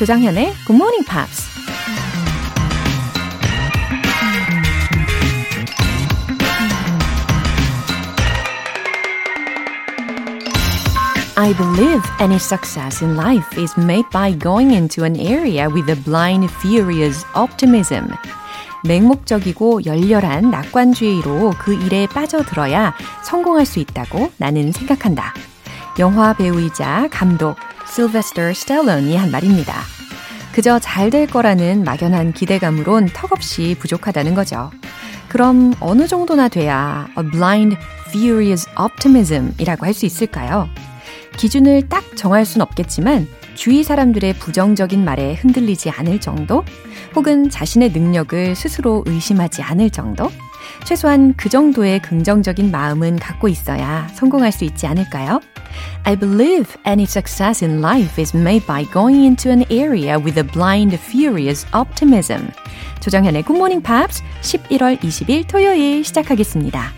조장현의 0.00 0.54
Good 0.66 0.76
Morning 0.76 1.04
Pops. 1.06 1.44
I 11.36 11.52
believe 11.54 12.00
any 12.18 12.36
success 12.36 13.04
in 13.04 13.14
life 13.14 13.44
is 13.60 13.78
made 13.78 14.08
by 14.10 14.32
going 14.38 14.72
into 14.72 15.04
an 15.04 15.16
area 15.16 15.68
with 15.68 15.90
a 15.90 16.02
blind, 16.02 16.50
furious 16.50 17.26
optimism. 17.36 18.08
맹목적이고 18.84 19.84
열렬한 19.84 20.50
낙관주의로 20.50 21.52
그 21.58 21.74
일에 21.74 22.06
빠져들어야 22.06 22.94
성공할 23.22 23.66
수 23.66 23.78
있다고 23.80 24.32
나는 24.38 24.72
생각한다. 24.72 25.34
영화 25.98 26.32
배우이자 26.32 27.08
감독 27.10 27.56
실베스터 27.86 28.54
스텔런이 28.54 29.16
한 29.16 29.30
말입니다. 29.30 29.99
그저 30.52 30.78
잘 30.78 31.10
될 31.10 31.26
거라는 31.26 31.84
막연한 31.84 32.32
기대감으론 32.32 33.06
턱없이 33.12 33.76
부족하다는 33.78 34.34
거죠. 34.34 34.70
그럼 35.28 35.74
어느 35.80 36.06
정도나 36.06 36.48
돼야 36.48 37.08
a 37.18 37.24
blind, 37.30 37.76
furious 38.08 38.68
optimism 38.78 39.54
이라고 39.58 39.86
할 39.86 39.94
수 39.94 40.06
있을까요? 40.06 40.68
기준을 41.36 41.88
딱 41.88 42.16
정할 42.16 42.44
순 42.44 42.62
없겠지만 42.62 43.26
주위 43.54 43.82
사람들의 43.82 44.34
부정적인 44.34 45.04
말에 45.04 45.34
흔들리지 45.34 45.90
않을 45.90 46.20
정도? 46.20 46.64
혹은 47.14 47.48
자신의 47.50 47.92
능력을 47.92 48.54
스스로 48.54 49.02
의심하지 49.06 49.62
않을 49.62 49.90
정도? 49.90 50.30
최소한 50.84 51.34
그 51.36 51.48
정도의 51.48 52.00
긍정적인 52.02 52.70
마음은 52.70 53.18
갖고 53.18 53.48
있어야 53.48 54.08
성공할 54.14 54.52
수 54.52 54.64
있지 54.64 54.86
않을까요? 54.86 55.40
I 56.05 56.15
believe 56.15 56.77
any 56.85 57.05
success 57.05 57.63
in 57.63 57.81
life 57.81 58.19
is 58.21 58.35
made 58.35 58.65
by 58.67 58.85
going 58.91 59.25
into 59.25 59.49
an 59.49 59.65
area 59.71 60.19
with 60.19 60.37
a 60.37 60.43
blind, 60.43 60.93
furious 60.99 61.65
optimism. 61.73 62.51
조정현의 63.01 63.43
Good 63.43 63.57
Morning 63.57 63.83
Pops 63.83 64.21
11월 64.41 64.99
20일 64.99 65.47
토요일 65.47 66.03
시작하겠습니다. 66.03 66.93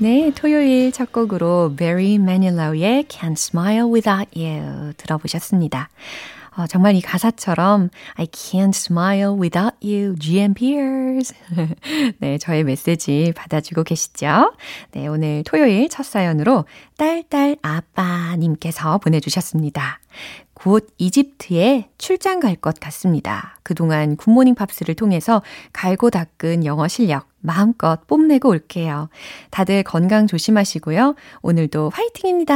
네, 0.00 0.30
토요일 0.32 0.92
첫 0.92 1.10
곡으로 1.10 1.74
Barry 1.76 2.14
Manilow의 2.14 3.06
Can't 3.08 3.32
Smile 3.32 3.92
Without 3.92 4.30
You 4.38 4.92
들어보셨습니다. 4.96 5.88
어, 6.55 6.67
정말 6.67 6.95
이 6.95 7.01
가사처럼 7.01 7.89
I 8.15 8.27
can't 8.27 8.75
smile 8.75 9.35
without 9.39 9.75
you, 9.83 10.15
GMPers. 10.19 11.33
네, 12.19 12.37
저의 12.37 12.63
메시지 12.63 13.33
받아주고 13.35 13.83
계시죠? 13.83 14.53
네, 14.91 15.07
오늘 15.07 15.43
토요일 15.45 15.89
첫 15.89 16.03
사연으로 16.05 16.65
딸딸 16.97 17.57
아빠님께서 17.61 18.99
보내주셨습니다. 18.99 19.99
곧 20.63 20.87
이집트에 20.97 21.89
출장 21.97 22.39
갈 22.39 22.55
것 22.55 22.79
같습니다. 22.79 23.57
그동안 23.63 24.15
굿모닝 24.15 24.55
팝스를 24.55 24.95
통해서 24.95 25.41
갈고 25.73 26.09
닦은 26.09 26.63
영어 26.63 26.87
실력 26.87 27.27
마음껏 27.41 28.07
뽐내고 28.07 28.47
올게요. 28.47 29.09
다들 29.51 29.83
건강 29.83 30.25
조심하시고요. 30.27 31.15
오늘도 31.41 31.89
화이팅입니다. 31.89 32.55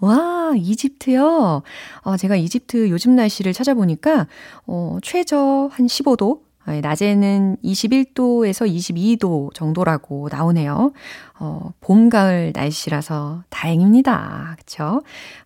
와, 0.00 0.52
이집트요. 0.54 1.62
어, 2.02 2.16
제가 2.18 2.36
이집트 2.36 2.90
요즘 2.90 3.16
날씨를 3.16 3.54
찾아보니까, 3.54 4.26
어, 4.66 4.98
최저 5.02 5.70
한 5.72 5.86
15도, 5.86 6.40
예, 6.68 6.80
낮에는 6.80 7.56
21도에서 7.64 8.68
22도 8.68 9.52
정도라고 9.52 10.28
나오네요. 10.30 10.92
어, 11.40 11.72
봄, 11.80 12.08
가을 12.08 12.52
날씨라서 12.54 13.42
다행입니다. 13.50 14.54
그쵸? 14.58 15.02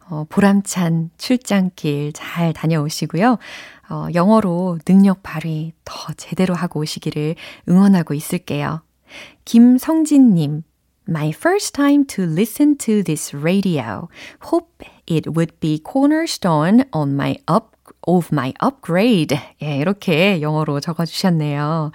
어, 0.09 0.25
보람찬 0.29 1.11
출장길 1.19 2.13
잘 2.15 2.53
다녀오시고요. 2.53 3.39
어, 3.89 4.07
영어로 4.15 4.79
능력 4.85 5.23
발휘 5.23 5.73
더 5.85 6.13
제대로 6.15 6.55
하고 6.55 6.81
오시기를 6.81 7.35
응원하고 7.69 8.15
있을게요. 8.15 8.83
김성진님, 9.45 10.63
My 11.09 11.31
first 11.31 11.73
time 11.73 12.05
to 12.07 12.25
listen 12.25 12.77
to 12.79 13.03
this 13.05 13.33
radio. 13.33 14.09
Hope 14.51 14.85
it 15.07 15.29
would 15.29 15.53
be 15.61 15.79
cornerstone 15.79 16.85
on 16.93 17.15
my 17.15 17.37
up 17.47 17.77
of 18.09 18.31
my 18.33 18.53
upgrade. 18.61 19.39
예, 19.63 19.77
이렇게 19.79 20.41
영어로 20.41 20.81
적어주셨네요. 20.81 21.93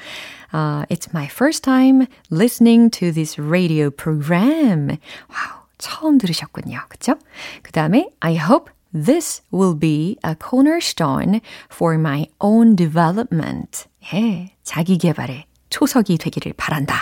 Uh, 0.53 0.85
it's 0.89 1.09
my 1.13 1.27
first 1.27 1.63
time 1.63 2.07
listening 2.29 2.89
to 2.89 3.11
this 3.11 3.37
radio 3.37 3.89
program. 3.89 4.97
와우, 5.27 5.60
처음 5.81 6.17
들으셨군요. 6.17 6.79
그쵸? 6.87 7.15
그 7.63 7.73
다음에 7.73 8.09
I 8.21 8.37
hope 8.37 8.71
this 8.93 9.41
will 9.53 9.77
be 9.77 10.15
a 10.25 10.35
cornerstone 10.41 11.41
for 11.73 11.95
my 11.95 12.27
own 12.39 12.75
development. 12.75 13.85
예, 14.13 14.55
자기 14.63 14.97
개발의 14.97 15.45
초석이 15.69 16.17
되기를 16.17 16.53
바란다. 16.55 16.95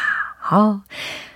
어, 0.52 0.82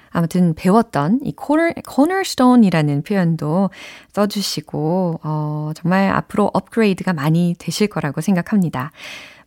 아무튼 0.09 0.53
배웠던 0.53 1.19
이 1.23 1.33
corner, 1.37 1.73
cornerstone이라는 1.87 3.03
표현도 3.03 3.71
써주시고, 4.13 5.21
어, 5.23 5.71
정말 5.75 6.09
앞으로 6.09 6.49
업그레이드가 6.53 7.13
많이 7.13 7.55
되실 7.57 7.87
거라고 7.87 8.21
생각합니다. 8.21 8.91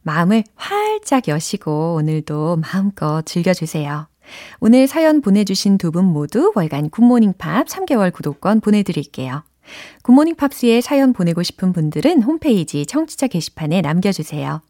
마음을 0.03 0.45
활짝 0.55 1.29
여시고 1.29 1.95
오늘도 1.95 2.57
마음껏 2.57 3.23
즐겨주세요. 3.25 4.07
오늘 4.61 4.87
사연 4.87 5.21
보내주신 5.21 5.79
두 5.79 5.91
분 5.91 6.05
모두 6.05 6.53
월간 6.55 6.91
굿모닝 6.91 7.35
팝 7.39 7.67
3개월 7.67 8.13
구독권 8.13 8.61
보내드릴게요. 8.61 9.43
굿모닝 10.03 10.37
팝스에 10.37 10.81
사연 10.81 11.13
보내고 11.13 11.43
싶은 11.43 11.73
분들은 11.73 12.23
홈페이지 12.23 12.87
청취자 12.87 13.27
게시판에 13.27 13.81
남겨주세요. 13.81 14.63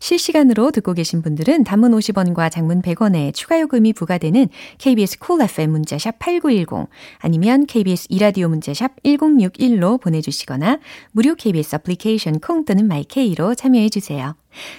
실시간으로 0.00 0.70
듣고 0.70 0.92
계신 0.92 1.22
분들은 1.22 1.64
단문 1.64 1.92
50원과 1.92 2.50
장문 2.50 2.82
100원에 2.82 3.34
추가 3.34 3.60
요금이 3.60 3.92
부과되는 3.92 4.48
KBS 4.78 5.18
쿨 5.18 5.34
cool 5.34 5.44
FM 5.50 5.70
문자샵 5.70 6.18
8910 6.18 6.88
아니면 7.18 7.66
KBS 7.66 8.06
이라디오 8.10 8.48
문자샵 8.48 9.02
1061로 9.02 10.00
보내주시거나 10.00 10.78
무료 11.12 11.34
KBS 11.34 11.76
애플리케이션 11.76 12.40
콩 12.40 12.64
또는 12.64 12.86
마이케이로 12.86 13.54
참여해주세요. 13.54 14.36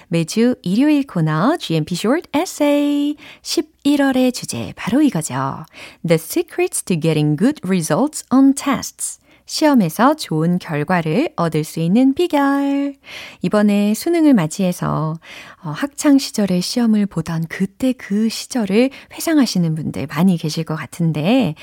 매주 0.08 0.56
일요일 0.62 1.06
코너 1.06 1.56
GMP 1.58 1.94
Short 1.94 2.30
Essay 2.34 3.16
11월의 3.42 4.32
주제 4.32 4.72
바로 4.76 5.02
이거죠. 5.02 5.66
The 6.06 6.14
Secrets 6.14 6.82
to 6.84 6.98
Getting 6.98 7.38
Good 7.38 7.60
Results 7.64 8.24
on 8.32 8.54
Tests 8.54 9.20
시험에서 9.46 10.14
좋은 10.14 10.58
결과를 10.58 11.30
얻을 11.36 11.64
수 11.64 11.80
있는 11.80 12.14
비결. 12.14 12.94
이번에 13.42 13.94
수능을 13.94 14.34
맞이해서 14.34 15.14
어, 15.62 15.70
학창 15.70 16.18
시절의 16.18 16.60
시험을 16.60 17.06
보던 17.06 17.46
그때 17.48 17.92
그 17.92 18.28
시절을 18.28 18.90
회상하시는 19.14 19.74
분들 19.74 20.08
많이 20.08 20.36
계실 20.36 20.64
것 20.64 20.74
같은데 20.76 21.54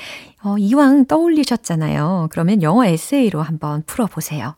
어, 0.42 0.56
이왕 0.58 1.06
떠올리셨잖아요. 1.06 2.28
그러면 2.30 2.62
영어 2.62 2.84
에세이로 2.84 3.42
한번 3.42 3.82
풀어보세요. 3.86 4.54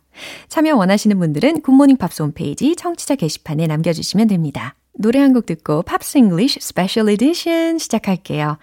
참여 0.49 0.77
원하시는 0.77 1.19
분들은 1.19 1.61
굿모닝 1.63 1.99
팝스 1.99 2.23
홈페이지 2.23 2.75
청취자 2.75 3.17
게시판에 3.17 3.67
남겨주시면 3.67 4.29
됩니다. 4.29 4.75
노래 4.99 5.19
한 5.19 5.35
곡 5.35 5.45
듣고 5.45 5.83
팝스 5.83 6.17
잉글리쉬 6.17 6.61
스페셜 6.61 7.11
에디션 7.11 7.77
시작할게요. 7.79 8.57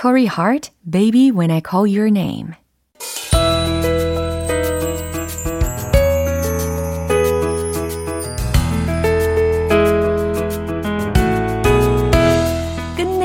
Corey 0.00 0.28
Hart, 0.28 0.70
Baby 0.88 1.30
When 1.32 1.50
I 1.50 1.60
Call 1.68 1.90
Your 1.90 2.08
Name. 2.08 2.52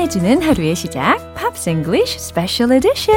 끝내주는 0.06 0.40
하루의 0.40 0.76
시작, 0.76 1.34
팝스 1.34 1.68
잉글리쉬 1.68 2.20
스페셜 2.20 2.70
에디션. 2.70 3.14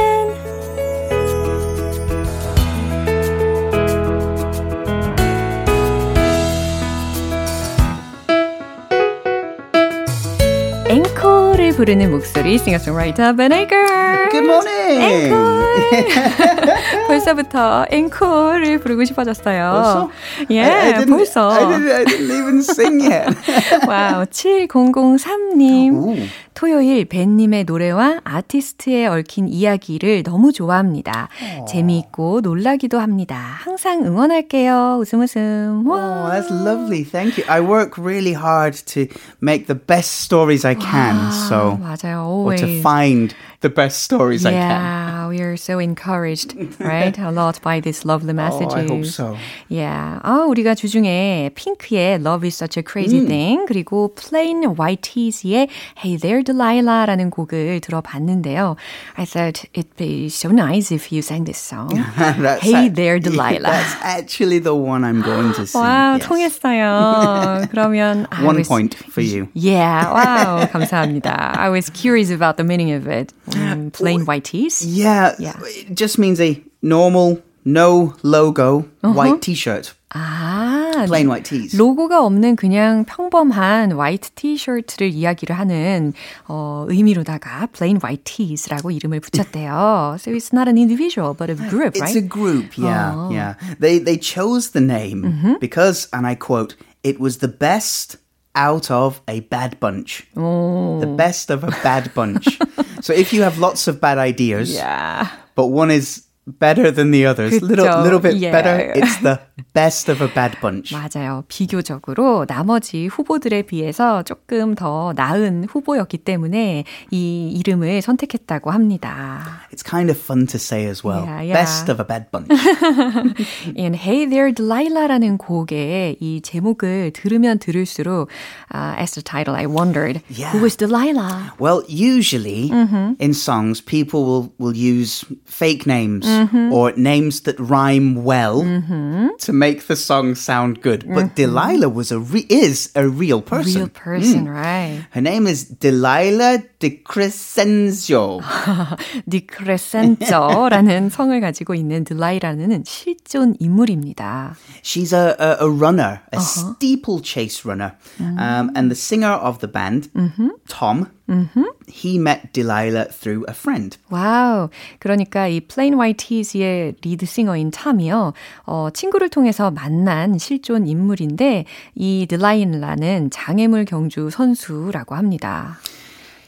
앵콜을 10.89 11.73
부르는 11.73 12.09
목소리 12.09 12.57
싱어송라이터 12.57 13.33
Ben 13.33 13.51
Aker. 13.51 14.29
Good 14.31 14.47
morning. 14.47 15.27
앵콜. 15.27 15.59
벌써부터 17.07 17.85
앵콜을 17.91 18.79
부르고 18.79 19.05
싶어졌어요. 19.05 19.71
벌써? 19.71 20.09
예, 20.49 20.61
I, 20.63 20.93
I 20.93 21.05
벌써. 21.05 21.51
I 21.51 21.65
didn't, 21.65 21.91
I 21.91 22.05
didn't 22.05 22.31
even 22.31 22.57
sing 22.59 23.03
yet. 23.03 23.35
와우, 23.87 24.25
7003님. 24.25 25.93
Ooh. 25.93 26.27
토요일 26.59 27.05
벤님의 27.05 27.63
노래와 27.63 28.19
아티스트에 28.25 29.07
얽힌 29.07 29.47
이야기를 29.47 30.23
너무 30.23 30.51
좋아합니다. 30.51 31.29
재미있고 31.69 32.41
놀라기도 32.41 32.99
합니다. 32.99 33.37
항상 33.63 34.03
응원할게요. 34.03 34.97
웃음 34.99 35.21
웃음. 35.21 35.85
Oh, 35.87 36.29
that's 36.29 36.51
lovely. 36.51 37.05
Thank 37.05 37.37
you. 37.37 37.45
I 37.49 37.61
work 37.61 37.97
really 37.97 38.33
hard 38.33 38.75
to 38.87 39.07
make 39.41 39.67
the 39.67 39.79
best 39.79 40.19
stories 40.25 40.67
I 40.67 40.75
can. 40.75 41.15
아, 41.15 41.31
so, 41.47 41.77
맞아요. 41.79 42.27
or 42.27 42.51
Always. 42.51 42.59
to 42.59 42.81
find 42.81 43.33
the 43.61 43.73
best 43.73 44.03
stories 44.03 44.45
I 44.45 44.51
can. 44.51 45.18
Yeah, 45.28 45.28
Wow, 45.28 45.28
we 45.30 45.40
are 45.42 45.56
so 45.56 45.78
encouraged, 45.78 46.54
right? 46.80 47.16
A 47.18 47.30
lot 47.30 47.60
by 47.62 47.80
these 47.80 48.04
lovely 48.04 48.32
messages. 48.32 48.72
Oh, 48.74 48.78
I 48.78 48.86
hope 48.86 49.04
so. 49.06 49.36
Yeah. 49.68 50.18
아, 50.22 50.46
우리가 50.48 50.74
주중에 50.74 51.50
핑크의 51.54 52.22
Love 52.24 52.44
is 52.46 52.56
such 52.56 52.76
a 52.78 52.82
crazy 52.82 53.24
thing 53.26 53.66
그리고 53.68 54.14
Plain 54.14 54.76
White 54.76 55.02
Tees의 55.02 55.68
Hey 55.98 56.16
There 56.16 56.42
Delilah라는 56.42 57.30
곡을 57.30 57.80
들어봤는데요. 57.80 58.76
I 59.16 59.24
thought 59.24 59.64
it'd 59.74 59.94
be 59.96 60.28
so 60.28 60.48
nice 60.50 60.90
if 60.90 61.12
you 61.12 61.20
sang 61.22 61.44
this 61.44 61.58
song. 61.58 61.90
That's 62.16 62.62
hey 62.62 62.86
act- 62.86 62.96
There 62.96 63.18
Delilah. 63.18 63.60
That's 63.70 63.94
actually 64.02 64.58
the 64.60 64.74
one 64.74 65.04
I'm 65.04 65.20
going 65.22 65.52
to 65.54 65.66
sing. 65.66 65.80
와우, 65.82 66.18
yes. 66.18 66.26
통했어요. 66.28 67.68
그러면 67.70 68.26
I 68.30 68.44
One 68.44 68.56
was- 68.56 68.68
point 68.68 68.94
for 69.10 69.20
you. 69.20 69.48
Yeah, 69.54 70.10
wow, 70.12 70.66
감사합니다. 70.72 71.56
I 71.58 71.68
was 71.68 71.90
curious 71.90 72.30
about 72.30 72.56
the 72.56 72.64
meaning 72.64 72.92
of 72.92 73.06
it. 73.06 73.32
Um, 73.56 73.90
plain 73.90 74.24
white 74.24 74.44
tees? 74.44 74.84
Yeah, 74.84 75.17
Yeah. 75.18 75.34
it 75.38 75.94
just 75.94 76.18
means 76.18 76.40
a 76.40 76.62
normal, 76.82 77.42
no 77.64 78.14
logo 78.22 78.84
Uh-huh. 79.02 79.14
white 79.14 79.40
t-shirt. 79.40 79.92
아, 80.10 80.92
Plain 81.08 81.26
white 81.28 81.42
tees. 81.50 81.76
로고가 81.76 82.22
없는 82.24 82.54
그냥 82.54 83.04
평범한 83.04 83.90
화이트 83.92 84.30
티셔츠를 84.36 85.10
이야기를 85.10 85.58
하는 85.58 86.12
어, 86.46 86.86
의미로다가 86.88 87.66
plain 87.72 87.98
white 88.02 88.22
tees라고 88.22 88.92
이름을 88.92 89.18
붙였대요. 89.20 90.16
So 90.20 90.30
it's 90.30 90.52
not 90.52 90.68
an 90.68 90.78
individual, 90.78 91.34
but 91.36 91.50
a 91.50 91.56
group, 91.56 91.96
It's 91.96 92.00
right? 92.00 92.16
a 92.16 92.22
group, 92.22 92.78
yeah, 92.78 93.10
Oh. 93.12 93.30
yeah. 93.32 93.54
They 93.80 93.98
they 93.98 94.16
chose 94.20 94.70
the 94.70 94.80
name 94.80 95.22
Mm-hmm. 95.24 95.54
because, 95.58 96.06
and 96.12 96.26
I 96.28 96.36
quote, 96.38 96.76
"It 97.02 97.18
was 97.18 97.38
the 97.38 97.50
best 97.50 98.16
out 98.55 98.89
of 98.91 99.21
a 99.27 99.41
bad 99.41 99.79
bunch. 99.79 100.27
Oh. 100.35 100.99
The 100.99 101.07
best 101.07 101.49
of 101.49 101.63
a 101.63 101.71
bad 101.83 102.13
bunch." 102.13 102.59
so 103.01 103.13
if 103.13 103.33
you 103.33 103.43
have 103.43 103.57
lots 103.59 103.87
of 103.87 103.99
bad 104.01 104.17
ideas, 104.17 104.73
yeah. 104.73 105.29
but 105.55 105.67
one 105.67 105.91
is 105.91 106.25
better 106.48 106.90
than 106.90 107.10
the 107.10 107.24
others, 107.24 107.62
little 107.62 107.86
그쵸, 107.86 108.02
little 108.02 108.20
bit 108.20 108.34
yeah. 108.36 108.52
better, 108.52 108.92
it's 108.94 109.16
the 109.22 109.40
best 109.72 110.10
of 110.10 110.20
a 110.20 110.28
bad 110.28 110.54
bunch. 110.60 110.92
맞아요. 110.92 111.42
비교적으로 111.48 112.44
나머지 112.46 113.06
후보들에 113.06 113.62
비해서 113.62 114.22
조금 114.24 114.74
더 114.74 115.14
나은 115.16 115.64
후보였기 115.70 116.18
때문에 116.18 116.84
이 117.10 117.48
이름을 117.56 118.02
선택했다고 118.02 118.70
합니다. 118.72 119.62
It's 119.72 119.82
kind 119.82 120.10
of 120.10 120.18
fun 120.20 120.46
to 120.48 120.58
say 120.58 120.84
as 120.84 121.02
well. 121.02 121.24
Yeah, 121.24 121.40
yeah. 121.40 121.54
Best 121.54 121.88
of 121.90 121.98
a 121.98 122.04
bad 122.04 122.30
bunch. 122.30 122.52
In 123.74 123.94
Hey 123.94 124.26
There 124.28 124.52
Delilah라는 124.52 125.38
곡의 125.38 126.18
이 126.20 126.40
제목을 126.42 127.12
들으면 127.14 127.58
들을수록 127.58 128.28
uh, 128.74 129.00
as 129.00 129.12
the 129.12 129.22
title 129.22 129.54
I 129.56 129.64
wondered 129.66 130.20
Yeah. 130.28 130.52
who 130.52 130.60
was 130.60 130.76
Delilah? 130.76 131.54
Well, 131.58 131.82
usually 131.88 132.68
Mm-hmm. 132.68 133.14
in 133.18 133.32
songs, 133.32 133.80
people 133.80 134.24
will, 134.26 134.52
will 134.58 134.76
use 134.76 135.24
fake 135.46 135.86
names 135.86 136.26
mm-hmm. 136.45 136.73
or 136.73 136.93
names 136.95 137.41
that 137.41 137.59
rhyme 137.59 138.23
well 138.23 138.63
mm-hmm. 138.63 139.27
to 139.39 139.53
make 139.53 139.87
the 139.87 139.95
song 139.95 140.35
sound 140.35 140.81
good. 140.81 141.01
Mm-hmm. 141.01 141.15
But 141.15 141.35
Delilah 141.35 141.89
was 141.89 142.11
a 142.11 142.19
re- 142.19 142.47
is 142.49 142.91
a 142.95 143.07
real 143.07 143.41
person. 143.41 143.81
Real 143.81 143.89
person, 143.89 144.47
mm. 144.47 144.53
right? 144.53 145.05
Her 145.11 145.21
name 145.21 145.47
is 145.47 145.65
Delilah 145.65 146.63
DiCrescenzo. 146.79 148.41
De 149.27 149.41
Crescenzo라는 149.41 151.09
성을 151.09 151.39
가지고 151.41 151.75
있는 151.75 152.03
Delilah는 152.03 152.83
실존 152.85 153.55
인물입니다. 153.59 154.55
She's 154.83 155.13
a, 155.13 155.35
a, 155.39 155.57
a 155.65 155.69
runner, 155.69 156.21
a 156.31 156.37
uh-huh. 156.37 156.73
steeplechase 156.73 157.65
runner, 157.65 157.95
um, 158.19 158.71
and 158.75 158.89
the 158.89 158.95
singer 158.95 159.33
of 159.33 159.59
the 159.59 159.67
band, 159.67 160.09
mm-hmm. 160.13 160.49
Tom 160.67 161.07
Mm-hmm. 161.29 161.63
He 161.87 162.17
met 162.17 162.51
Delilah 162.53 163.05
through 163.11 163.45
a 163.47 163.53
friend. 163.53 163.97
와우. 164.09 164.69
그러니까 164.99 165.47
이 165.47 165.59
Plain 165.61 165.93
White 165.93 166.25
Tees의 166.27 166.95
리드 167.01 167.25
싱어인 167.25 167.69
탐이요. 167.71 168.33
어, 168.65 168.89
친구를 168.93 169.29
통해서 169.29 169.69
만난 169.69 170.37
실존 170.39 170.87
인물인데 170.87 171.65
이 171.95 172.25
딜라일라는 172.27 173.29
장애물 173.29 173.85
경주 173.85 174.29
선수라고 174.31 175.15
합니다. 175.15 175.77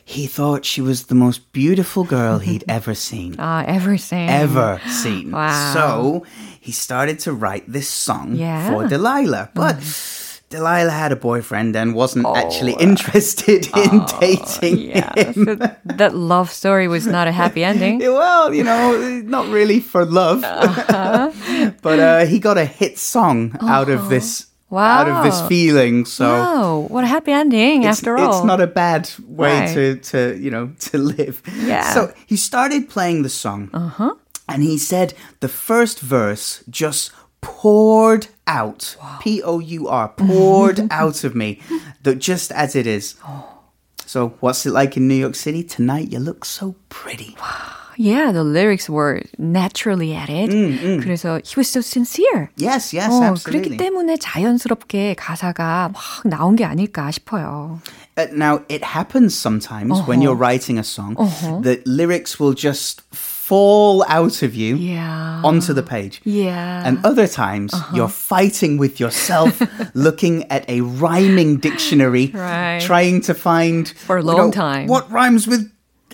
He 0.04 0.25
thought 0.28 0.66
she 0.66 0.81
was 0.86 1.06
the 1.07 1.16
most 1.16 1.54
beautiful 1.54 2.04
girl 2.06 2.39
he'd 2.39 2.66
ever 2.68 2.92
seen. 2.94 3.36
아, 3.38 3.63
everything. 3.68 4.30
ever 4.30 4.80
seen. 4.89 5.31
Wow. 5.31 5.72
So 5.74 6.24
he 6.60 6.72
started 6.74 7.19
to 7.19 7.31
write 7.31 7.72
this 7.72 7.88
song 7.88 8.36
Yeah. 8.36 8.68
for 8.68 8.88
Delilah. 8.89 9.50
But 9.54 9.78
Delilah 10.51 10.92
had 10.92 11.12
a 11.12 11.15
boyfriend 11.15 11.75
and 11.75 11.95
wasn't 11.95 12.25
actually 12.27 12.74
interested 12.80 13.68
in 13.75 14.06
dating 14.19 14.77
Yeah. 14.77 15.13
him. 15.15 15.33
So 15.33 15.56
that 15.86 16.13
love 16.15 16.51
story 16.51 16.88
was 16.88 17.07
not 17.07 17.27
a 17.27 17.31
happy 17.31 17.63
ending. 17.63 18.00
Well, 18.21 18.53
you 18.53 18.63
know, 18.63 19.21
not 19.25 19.48
really 19.50 19.80
for 19.80 20.06
love. 20.06 20.42
but 21.81 22.00
uh, 22.00 22.25
he 22.25 22.39
got 22.39 22.57
a 22.57 22.65
hit 22.65 22.98
song 23.00 23.56
out 23.62 23.89
of 23.89 24.09
this 24.09 24.48
Wow. 24.69 25.00
out 25.01 25.07
of 25.09 25.24
this 25.25 25.42
feeling. 25.50 26.06
So 26.06 26.25
Wow, 26.30 26.88
what 26.88 27.04
a 27.04 27.07
happy 27.07 27.31
ending 27.33 27.86
after 27.86 28.18
all. 28.18 28.30
it's 28.38 28.45
not 28.45 28.62
a 28.62 28.68
bad 28.68 29.09
way 29.27 29.59
Right. 29.59 29.74
to, 29.74 29.95
to, 30.12 30.38
you 30.39 30.50
know, 30.50 30.71
to 30.92 30.97
live. 30.97 31.42
Yeah. 31.65 31.94
So 31.94 32.13
he 32.25 32.38
started 32.38 32.88
playing 32.89 33.24
the 33.24 33.30
song. 33.30 33.69
Uh-huh. 33.74 34.15
And 34.47 34.63
he 34.63 34.77
said 34.77 35.13
the 35.39 35.47
first 35.50 36.00
verse 36.00 36.63
just 36.69 37.12
poured 37.40 38.28
out. 38.46 38.96
P 39.20 39.43
O 39.43 39.58
U 39.60 39.88
R, 39.88 40.08
poured 40.08 40.87
out 40.90 41.25
of 41.25 41.34
me. 41.34 41.60
The, 42.02 42.14
just 42.14 42.52
as 42.52 42.75
it 42.76 42.87
is. 42.87 43.14
So 44.06 44.34
what's 44.40 44.64
it 44.66 44.72
like 44.72 44.96
in 44.96 45.08
New 45.08 45.14
York 45.19 45.34
City? 45.34 45.62
Tonight 45.64 46.12
you 46.12 46.19
look 46.20 46.44
so 46.44 46.75
pretty. 46.88 47.37
Yeah, 47.98 48.31
the 48.31 48.44
lyrics 48.44 48.90
were 48.90 49.22
naturally 49.38 50.14
added. 50.14 50.50
그래서 51.00 51.40
he 51.43 51.54
was 51.56 51.66
so 51.70 51.81
sincere. 51.81 52.50
Yes, 52.56 52.93
yes, 52.93 53.10
어, 53.10 53.25
absolutely. 53.25 53.70
그렇기 53.70 53.76
때문에 53.78 54.19
자연스럽게 54.19 55.14
가사가 55.14 55.93
막 55.94 56.22
나온 56.26 56.56
게 56.56 56.64
아닐까 56.66 57.10
싶어요. 57.10 57.81
Uh, 58.19 58.26
now, 58.32 58.60
it 58.69 58.84
happens 58.84 59.34
sometimes 59.34 59.98
when 60.06 60.20
Uh-huh. 60.20 60.25
you're 60.25 60.34
writing 60.37 60.78
a 60.78 60.84
song 60.84 61.16
that 61.62 61.87
lyrics 61.87 62.38
will 62.38 62.52
just 62.54 63.00
fall 63.51 64.01
out 64.07 64.44
of 64.44 64.56
you 64.56 64.77
yeah. 64.77 65.42
onto 65.44 65.74
the 65.74 65.83
page. 65.83 66.21
Yeah. 66.24 66.88
And 66.88 67.06
other 67.06 67.27
times 67.27 67.74
uh-huh. 67.74 67.98
you're 67.98 68.07
fighting 68.07 68.77
with 68.77 68.98
yourself, 68.98 69.62
looking 69.94 70.50
at 70.50 70.63
a 70.69 70.80
rhyming 70.80 71.57
dictionary, 71.57 72.27
right. 72.27 72.80
trying 72.81 73.19
to 73.27 73.33
find 73.33 73.89
for 73.89 74.15
a 74.19 74.24
long 74.24 74.38
you 74.38 74.44
know, 74.44 74.51
time 74.51 74.88
what 74.88 75.12
rhymes 75.12 75.50
with 75.50 75.69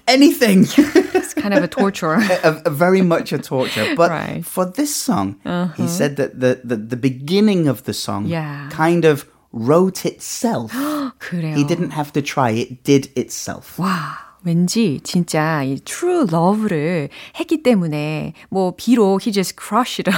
anything. 0.08 0.66
it's 1.14 1.36
kind 1.36 1.54
of 1.54 1.64
a 1.64 1.68
torture. 1.68 2.14
a, 2.44 2.64
a, 2.66 2.72
very 2.72 3.04
much 3.04 3.32
a 3.32 3.38
torture. 3.38 3.94
But 3.96 4.10
right. 4.10 4.44
for 4.44 4.66
this 4.66 4.96
song, 4.96 5.40
uh-huh. 5.46 5.74
he 5.76 5.88
said 5.88 6.16
that 6.16 6.40
the, 6.40 6.62
the, 6.64 6.76
the 6.76 6.98
beginning 6.98 7.68
of 7.68 7.84
the 7.84 7.94
song 7.94 8.26
yeah. 8.26 8.68
kind 8.72 9.06
of 9.06 9.30
wrote 9.52 10.08
itself. 10.08 10.72
he 11.30 11.64
didn't 11.64 11.92
have 11.92 12.12
to 12.14 12.24
try, 12.24 12.50
it 12.50 12.84
did 12.84 13.16
itself. 13.16 13.78
Wow. 13.78 14.27
왠지 14.48 15.00
진짜 15.04 15.62
이 15.64 15.80
true 15.84 16.26
love를 16.32 17.10
했기 17.40 17.62
때문에 17.62 18.34
뭐 18.50 18.74
비록 18.78 19.22
he 19.28 19.34
just 19.34 19.56
crushed 19.60 20.10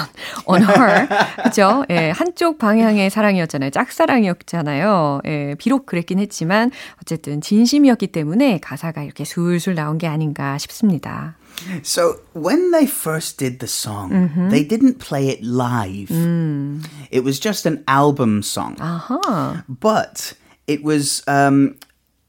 on, 0.45 0.61
her 0.63 1.07
그죠? 1.43 1.83
예, 1.89 2.11
한쪽 2.11 2.59
방향의 2.59 3.09
사랑이었잖아요. 3.09 3.71
짝사랑이었잖아요. 3.71 5.21
예, 5.25 5.55
비록 5.57 5.85
그랬긴 5.85 6.19
했지만 6.19 6.71
어쨌든 7.01 7.41
진심이었기 7.41 8.07
때문에 8.07 8.59
가사가 8.59 9.03
이렇게 9.03 9.25
술술 9.25 9.75
나온 9.75 9.97
게 9.97 10.07
아닌가 10.07 10.57
싶습니다. 10.59 11.35
So 11.83 12.15
when 12.33 12.71
they 12.71 12.85
first 12.85 13.37
did 13.37 13.59
the 13.59 13.67
song, 13.67 14.13
Mm-hmm. 14.13 14.49
they 14.49 14.63
didn't 14.63 14.99
play 14.99 15.27
it 15.27 15.43
live. 15.43 16.07
Mm. 16.09 16.85
It 17.11 17.23
was 17.25 17.39
just 17.39 17.65
an 17.67 17.83
album 17.87 18.41
song. 18.43 18.75
아하. 18.79 19.63
But 19.67 20.33
it 20.67 20.83
was 20.85 21.21
um, 21.27 21.75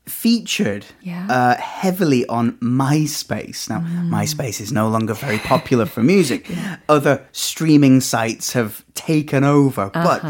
featured 0.06 0.86
Yeah. 1.02 1.26
uh, 1.30 1.56
heavily 1.58 2.26
on 2.28 2.54
MySpace. 2.62 3.70
Now, 3.70 3.82
MySpace 3.82 4.62
is 4.62 4.72
no 4.72 4.88
longer 4.88 5.14
very 5.16 5.40
popular 5.40 5.86
for 5.86 6.04
music. 6.04 6.46
Other 6.88 7.26
streaming 7.32 8.02
sites 8.02 8.54
have 8.54 8.86
taken 8.94 9.44
over. 9.44 9.90
But 9.94 10.22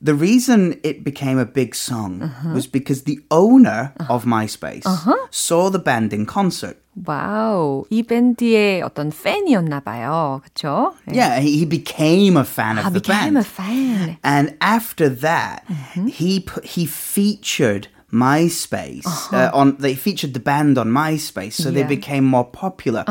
the 0.00 0.14
reason 0.14 0.78
it 0.82 1.04
became 1.04 1.38
a 1.38 1.46
big 1.46 1.74
song 1.74 2.30
was 2.54 2.66
because 2.66 3.04
the 3.04 3.20
owner 3.30 3.92
of 4.10 4.24
MySpace 4.24 4.84
saw 5.30 5.70
the 5.70 5.78
band 5.78 6.12
in 6.12 6.26
concert. 6.26 6.76
와우, 7.06 7.86
이 7.88 8.02
밴드의 8.02 8.82
어떤 8.82 9.10
팬이었나 9.10 9.80
봐요. 9.80 10.42
그렇죠? 10.44 10.92
Yeah, 11.10 11.40
he 11.40 11.56
he 11.56 11.64
became 11.64 12.36
a 12.36 12.44
fan 12.44 12.76
아, 12.76 12.84
of 12.86 12.92
the 12.92 13.00
became 13.00 13.32
band. 13.32 13.38
a 13.38 13.42
fan. 13.42 14.18
And 14.22 14.54
after 14.60 15.08
that, 15.08 15.64
he 16.06 16.40
put, 16.40 16.66
he 16.76 16.84
featured 16.84 17.88
MySpace 18.12 19.06
uh, 19.32 19.50
on. 19.54 19.76
They 19.78 19.94
featured 19.94 20.34
the 20.34 20.40
band 20.40 20.76
on 20.78 20.88
MySpace, 20.88 21.54
so 21.54 21.70
they 21.70 21.80
Yeah. 21.80 21.86
became 21.88 22.24
more 22.24 22.44
popular. 22.44 23.04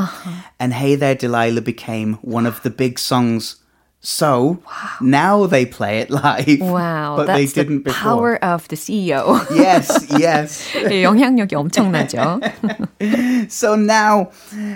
And 0.59 0.73
Hey 0.73 0.95
There 0.95 1.15
Delilah 1.15 1.61
became 1.61 2.19
one 2.21 2.45
of 2.45 2.61
the 2.63 2.69
big 2.69 2.99
songs 2.99 3.57
So 4.03 4.57
now 4.99 5.45
they 5.45 5.61
play 5.63 5.99
it 6.01 6.09
live. 6.09 6.57
Wow, 6.59 7.17
but 7.21 7.27
they 7.29 7.45
that's 7.45 7.53
the 7.53 7.61
didn't 7.69 7.83
before. 7.85 8.01
power 8.01 8.43
of 8.43 8.65
the 8.69 8.75
CEO. 8.75 9.37
Yes, 9.53 9.93
yes. 10.17 10.65
예, 10.89 11.03
영향력이 11.05 11.53
엄청나죠. 11.53 12.41
So 13.49 13.75
now, 13.75 14.31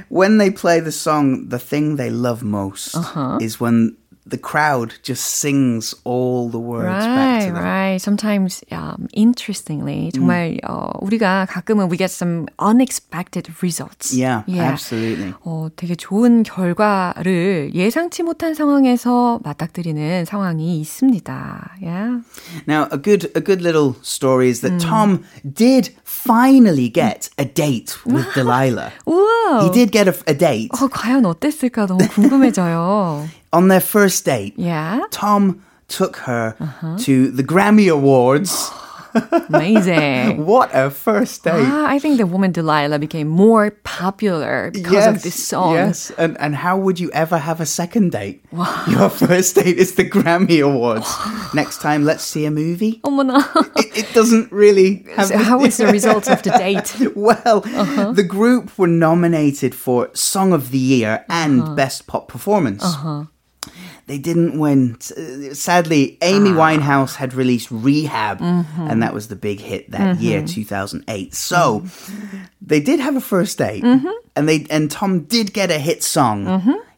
when 0.10 0.38
they 0.38 0.52
play 0.52 0.80
the 0.80 0.92
song, 0.92 1.50
the 1.50 1.58
thing 1.58 1.96
they 1.98 2.12
love 2.14 2.44
most 2.44 2.94
Uh-huh. 2.96 3.38
is 3.42 3.58
when 3.60 3.98
the 4.31 4.39
crowd 4.39 4.95
just 5.03 5.27
sings 5.43 5.95
all 6.05 6.49
the 6.49 6.59
words 6.59 6.87
back 7.05 7.43
to 7.43 7.51
Right, 7.51 7.55
them. 7.55 7.63
right. 7.65 7.99
Sometimes, 8.01 8.63
um, 8.73 9.09
interestingly, 9.13 10.11
정말 10.15 10.59
어, 10.65 10.91
우리가 11.03 11.47
가끔은 11.51 11.91
we 11.91 11.97
get 11.99 12.11
some 12.11 12.47
unexpected 12.59 13.51
results. 13.63 14.15
Yeah, 14.15 14.45
absolutely. 14.49 15.35
어, 15.45 15.69
되게 15.77 15.95
좋은 15.97 16.43
결과를 16.45 17.73
예상치 17.75 18.23
못한 18.23 18.55
상황에서 18.55 19.41
맞닥뜨리는 19.43 20.25
상황이 20.25 20.81
있습니다. 20.81 21.71
Yeah. 21.83 22.23
Now, 22.67 22.89
a 22.93 22.99
good 22.99 23.31
a 23.35 23.41
good 23.41 23.61
little 23.63 23.97
story 24.03 24.49
is 24.49 24.61
Hmm. 24.61 24.79
that 24.79 24.81
Tom 24.81 25.25
did 25.43 25.91
finally 26.05 26.89
get 26.89 27.31
a 27.39 27.45
date 27.45 27.97
with 28.07 28.27
Delilah. 28.35 28.93
우와. 29.07 29.63
He 29.65 29.71
did 29.73 29.91
get 29.93 30.07
a, 30.09 30.15
a 30.27 30.35
date 30.37 30.71
어, 30.79 30.89
과연 30.89 31.27
어땠을까 31.27 31.87
너무 31.87 32.07
궁금해져요. 32.09 33.27
on 33.54 33.68
their 33.68 33.82
first 33.82 34.26
date. 34.26 34.54
Yeah. 34.58 35.02
Tom 35.12 35.62
took 35.88 36.18
her 36.26 36.56
Uh-huh. 36.60 36.98
to 37.06 37.30
the 37.32 37.44
Grammy 37.44 37.92
Awards. 37.92 38.72
Amazing. 39.50 40.46
What 40.46 40.70
a 40.74 40.90
first 40.90 41.44
date! 41.44 41.64
Ah, 41.66 41.88
I 41.88 42.00
think 42.00 42.18
the 42.18 42.26
woman 42.26 42.52
Delilah 42.52 43.00
became 43.00 43.28
more 43.28 43.72
popular 43.88 44.72
because 44.76 45.08
of 45.08 45.24
this 45.24 45.36
song. 45.40 45.76
Yes, 45.76 46.12
and 46.18 46.36
and 46.40 46.56
how 46.56 46.76
would 46.78 47.00
you 47.00 47.10
ever 47.16 47.38
have 47.38 47.62
a 47.62 47.66
second 47.66 48.12
date? 48.12 48.44
Your 48.92 49.08
first 49.10 49.56
date 49.56 49.78
is 49.80 49.96
the 49.96 50.04
Grammy 50.04 50.60
Awards. 50.60 51.08
Next 51.56 51.80
time, 51.82 52.04
let's 52.04 52.24
see 52.28 52.44
a 52.46 52.52
movie. 52.52 53.00
어머나. 53.08 53.40
It, 53.80 54.04
it 54.04 54.10
doesn't 54.14 54.52
really 54.52 55.06
have. 55.16 55.28
So 55.32 55.38
how 55.40 55.60
was 55.64 55.78
the 55.78 55.88
result 55.88 56.28
of 56.28 56.44
the 56.44 56.52
date? 56.52 56.92
well, 57.16 57.64
Uh-huh. 57.64 58.12
the 58.12 58.24
group 58.28 58.76
were 58.78 58.92
nominated 58.92 59.72
for 59.74 60.10
Song 60.14 60.52
of 60.52 60.72
the 60.72 60.80
Year 60.80 61.24
and 61.30 61.62
Uh-huh. 61.64 61.76
Best 61.76 62.04
Pop 62.08 62.28
Performance. 62.28 62.84
They 64.11 64.19
didn't 64.19 64.59
win. 64.59 64.99
Sadly, 65.55 66.19
Amy 66.21 66.51
Ah. 66.51 66.55
Winehouse 66.63 67.15
had 67.15 67.33
released 67.33 67.69
Rehab, 67.71 68.41
Mm-hmm. 68.41 68.87
and 68.91 69.03
that 69.05 69.15
was 69.15 69.29
the 69.29 69.37
big 69.37 69.61
hit 69.61 69.91
that 69.93 70.19
year, 70.19 70.43
2008. 70.45 71.33
So 71.33 71.85
they 72.61 72.81
did 72.81 72.99
have 72.99 73.15
a 73.15 73.21
first 73.21 73.57
date, 73.59 73.85
Mm-hmm. 73.85 74.09
and 74.35 74.49
they 74.49 74.67
and 74.69 74.91
Tom 74.91 75.21
did 75.31 75.53
get 75.53 75.71
a 75.71 75.79
hit 75.79 76.03
song. 76.03 76.43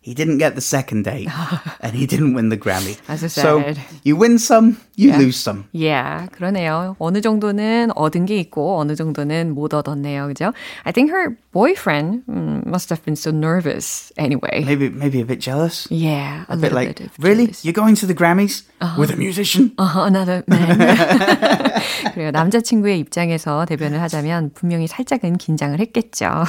He 0.02 0.14
didn't 0.16 0.38
get 0.38 0.56
the 0.56 0.62
second 0.62 1.04
date, 1.04 1.28
and 1.82 1.92
he 1.94 2.08
didn't 2.08 2.34
win 2.34 2.48
the 2.48 2.56
Grammy. 2.56 2.96
That's 3.08 3.28
so 3.28 3.28
so 3.28 3.60
sad. 3.60 3.78
you 4.04 4.16
win 4.16 4.40
some, 4.40 4.78
you 4.96 5.10
Yeah. 5.12 5.18
lose 5.20 5.36
some. 5.36 5.66
Yeah, 5.74 6.28
그러네요. 6.32 6.96
어느 7.00 7.20
정도는 7.20 7.92
얻은 7.94 8.26
게 8.26 8.38
있고 8.40 8.80
어느 8.80 8.96
정도는 8.96 9.54
못 9.54 9.74
얻었네요. 9.74 10.28
그죠? 10.28 10.54
I 10.86 10.94
think 10.94 11.12
her 11.12 11.36
boyfriend 11.52 12.24
mm, 12.30 12.66
must 12.66 12.88
have 12.90 13.04
been 13.04 13.18
so 13.18 13.32
nervous 13.32 14.14
anyway. 14.18 14.64
Maybe 14.64 14.88
maybe 14.90 15.20
a 15.20 15.26
bit 15.26 15.42
jealous. 15.42 15.88
Yeah, 15.92 16.46
a, 16.48 16.54
A 16.54 16.56
bit 16.56 16.72
little 16.72 16.78
like, 16.80 16.96
bit. 16.96 17.08
of 17.08 17.12
really? 17.20 17.48
jealous. 17.52 17.66
You're 17.66 17.76
going 17.76 17.96
to 18.00 18.08
the 18.08 18.16
Grammys 18.16 18.64
with 18.98 19.12
a 19.12 19.18
musician? 19.20 19.74
Uh, 19.78 20.08
another 20.08 20.42
man. 20.48 20.80
그래요. 22.14 22.32
남자친구의 22.32 22.98
입장에서 23.00 23.66
대변을 23.66 24.00
하자면 24.02 24.52
분명히 24.54 24.88
살짝은 24.88 25.36
긴장을 25.38 25.78
했겠죠. 25.80 26.46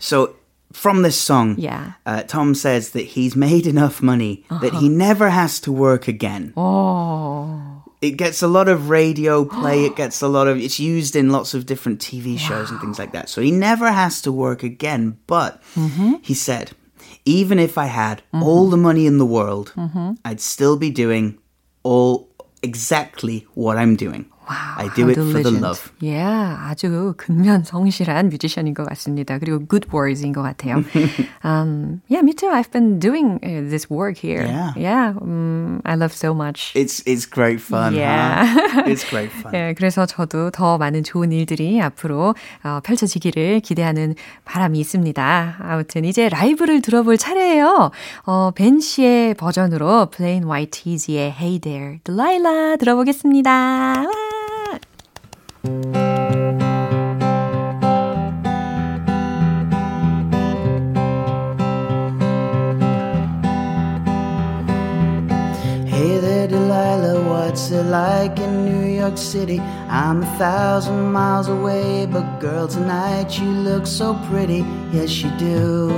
So, 0.00 0.34
from 0.83 1.01
this 1.01 1.15
song, 1.15 1.55
Yeah. 1.57 1.93
uh, 2.05 2.23
Tom 2.27 2.53
says 2.55 2.89
that 2.89 3.15
he's 3.15 3.37
made 3.37 3.65
enough 3.65 4.01
money 4.01 4.43
that 4.49 4.73
he 4.81 4.87
uh-huh. 4.87 5.05
never 5.07 5.29
has 5.29 5.61
to 5.61 5.71
work 5.71 6.09
again. 6.09 6.51
어. 6.55 7.81
It 8.01 8.17
gets 8.17 8.43
a 8.43 8.49
lot 8.49 8.67
of 8.67 8.89
radio 8.89 9.45
play, 9.59 9.85
it 9.85 9.95
gets 9.95 10.21
a 10.21 10.27
lot 10.27 10.49
of, 10.49 10.57
it's 10.57 10.81
used 10.81 11.15
in 11.15 11.29
lots 11.29 11.53
of 11.53 11.65
different 11.65 11.99
TV 12.01 12.37
shows 12.37 12.69
and 12.69 12.81
things 12.81 12.99
like 12.99 13.13
that. 13.13 13.29
So, 13.29 13.39
he 13.41 13.49
never 13.49 13.89
has 13.93 14.21
to 14.23 14.31
work 14.33 14.61
again. 14.61 15.17
But 15.25 15.63
mm-hmm. 15.75 16.15
he 16.21 16.33
said, 16.33 16.71
even 17.23 17.59
if 17.59 17.77
I 17.77 17.85
had 17.85 18.17
mm-hmm. 18.17 18.43
all 18.43 18.69
the 18.69 18.83
money 18.89 19.05
in 19.07 19.19
the 19.19 19.31
world, 19.37 19.71
mm-hmm. 19.77 20.19
I'd 20.25 20.41
still 20.41 20.75
be 20.75 20.91
doing 20.91 21.39
all 21.83 22.27
exactly 22.61 23.47
what 23.53 23.77
I'm 23.77 23.95
doing. 23.95 24.25
Wow, 24.49 24.75
I 24.77 24.89
do 24.95 25.09
it 25.09 25.15
for 25.15 25.41
the 25.41 25.51
love. 25.51 25.91
Yeah, 26.01 26.57
아주 26.69 27.13
근면 27.17 27.63
성실한 27.63 28.29
뮤지션인 28.29 28.73
것 28.73 28.87
같습니다. 28.89 29.39
그리고 29.39 29.65
good 29.67 29.87
words인 29.93 30.33
것 30.33 30.41
같아요. 30.41 30.83
um, 31.43 32.01
yeah, 32.09 32.21
me 32.21 32.33
too. 32.33 32.49
I've 32.49 32.71
been 32.71 32.99
doing 32.99 33.39
uh, 33.43 33.69
this 33.69 33.89
work 33.89 34.17
here. 34.17 34.43
Yeah. 34.43 34.73
yeah. 34.75 35.13
Um, 35.21 35.81
I 35.85 35.95
love 35.95 36.13
so 36.13 36.33
much. 36.33 36.73
It's 36.75 37.01
it's 37.05 37.25
great 37.25 37.61
fun. 37.61 37.93
Yeah. 37.95 38.45
huh? 38.45 38.83
It's 38.85 39.03
great 39.07 39.31
fun. 39.31 39.53
예, 39.53 39.73
그래서 39.77 40.05
저도 40.05 40.51
더 40.51 40.77
많은 40.77 41.03
좋은 41.03 41.31
일들이 41.31 41.81
앞으로 41.81 42.35
어, 42.63 42.79
펼쳐지기를 42.83 43.61
기대하는 43.61 44.15
바람이 44.45 44.79
있습니다. 44.79 45.55
아무튼 45.59 46.05
이제 46.05 46.27
라이브를 46.29 46.81
들어볼 46.81 47.17
차례예요. 47.17 47.91
어, 48.25 48.51
벤 48.53 48.79
씨의 48.79 49.35
버전으로 49.35 50.07
Plain 50.07 50.43
White 50.43 50.83
Tees의 50.83 51.31
Hey 51.31 51.59
There, 51.59 51.99
Delilah 52.03 52.77
들어보겠습니다. 52.77 53.49
와! 53.49 54.42
Hey 55.65 55.69
there, 66.19 66.49
Delilah, 66.49 67.29
what's 67.29 67.71
it 67.71 67.83
like 67.83 68.37
in 68.39 68.65
New 68.65 68.93
York 68.93 69.17
City? 69.17 69.61
I'm 69.87 70.23
a 70.23 70.25
thousand 70.37 71.13
miles 71.13 71.47
away, 71.47 72.07
but 72.07 72.39
girl, 72.41 72.67
tonight 72.67 73.39
you 73.39 73.45
look 73.45 73.87
so 73.87 74.15
pretty. 74.29 74.65
Yes, 74.91 75.23
you 75.23 75.29
do. 75.37 75.89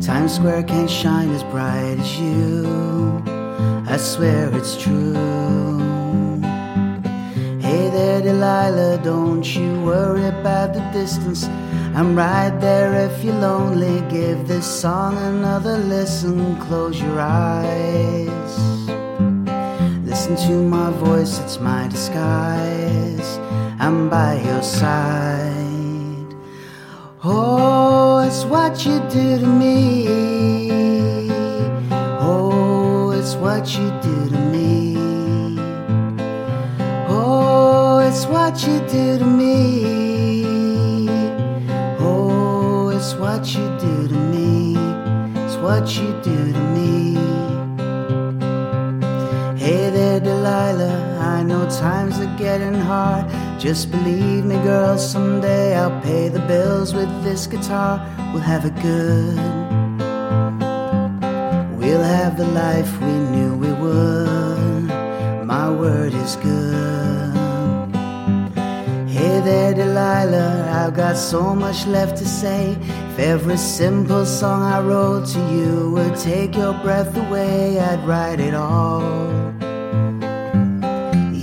Times 0.00 0.34
Square 0.36 0.62
can't 0.62 0.88
shine 0.88 1.30
as 1.30 1.42
bright 1.42 1.98
as 1.98 2.16
you. 2.16 3.24
I 3.88 3.96
swear 3.96 4.54
it's 4.54 4.80
true. 4.80 5.83
Hey 7.74 7.90
there, 7.90 8.22
Delilah, 8.22 9.00
don't 9.02 9.44
you 9.44 9.82
worry 9.82 10.26
about 10.26 10.74
the 10.74 10.80
distance. 10.92 11.42
I'm 11.98 12.14
right 12.14 12.56
there 12.60 12.94
if 12.94 13.24
you're 13.24 13.34
lonely. 13.34 14.00
Give 14.08 14.46
this 14.46 14.64
song 14.64 15.18
another 15.18 15.78
listen. 15.78 16.54
Close 16.66 17.00
your 17.00 17.18
eyes. 17.18 18.52
Listen 20.06 20.36
to 20.46 20.52
my 20.62 20.90
voice, 20.92 21.40
it's 21.40 21.58
my 21.58 21.88
disguise. 21.88 23.38
I'm 23.80 24.08
by 24.08 24.40
your 24.40 24.62
side. 24.62 26.32
Oh, 27.24 28.18
it's 28.24 28.44
what 28.44 28.86
you 28.86 29.00
do 29.10 29.40
to 29.40 29.46
me. 29.46 30.06
Oh, 32.20 33.10
it's 33.10 33.34
what 33.34 33.76
you 33.76 33.90
do 34.00 34.28
to 34.30 34.38
me. 34.38 34.43
It's 38.24 38.32
what 38.32 38.66
you 38.66 38.78
do 38.88 39.18
to 39.18 39.24
me. 39.26 41.06
Oh, 42.00 42.88
it's 42.88 43.12
what 43.14 43.54
you 43.54 43.64
do 43.78 44.08
to 44.08 44.14
me. 44.14 44.76
It's 45.44 45.56
what 45.56 45.94
you 45.96 46.08
do 46.22 46.52
to 46.54 46.60
me. 46.76 47.16
Hey 49.58 49.90
there, 49.90 50.20
Delilah. 50.20 51.18
I 51.20 51.42
know 51.42 51.68
times 51.68 52.18
are 52.18 52.38
getting 52.38 52.72
hard. 52.72 53.26
Just 53.60 53.90
believe 53.90 54.46
me, 54.46 54.56
girl, 54.62 54.96
someday 54.96 55.76
I'll 55.76 56.00
pay 56.00 56.30
the 56.30 56.40
bills 56.40 56.94
with 56.94 57.10
this 57.24 57.46
guitar. 57.46 58.00
We'll 58.32 58.40
have 58.40 58.64
it 58.64 58.74
good. 58.76 59.36
We'll 61.78 62.02
have 62.02 62.38
the 62.38 62.46
life 62.46 62.90
we 63.02 63.12
knew 63.32 63.54
we 63.54 63.72
would. 63.72 65.44
My 65.44 65.70
word 65.70 66.14
is 66.14 66.36
good. 66.36 67.13
Delilah, 70.24 70.86
I've 70.86 70.94
got 70.94 71.16
so 71.18 71.54
much 71.54 71.86
left 71.86 72.16
to 72.16 72.24
say. 72.24 72.78
If 73.10 73.18
every 73.18 73.58
simple 73.58 74.24
song 74.24 74.62
I 74.62 74.80
wrote 74.80 75.26
to 75.34 75.38
you 75.52 75.90
would 75.90 76.16
take 76.16 76.56
your 76.56 76.72
breath 76.82 77.14
away, 77.14 77.78
I'd 77.78 78.02
write 78.08 78.40
it 78.40 78.54
all. 78.54 79.02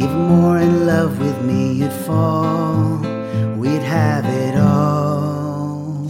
Even 0.02 0.22
more 0.34 0.58
in 0.58 0.88
love 0.88 1.20
with 1.20 1.40
me, 1.44 1.74
you'd 1.74 1.94
fall. 2.08 2.98
We'd 3.56 3.84
have 3.84 4.26
it 4.26 4.56
all. 4.58 6.10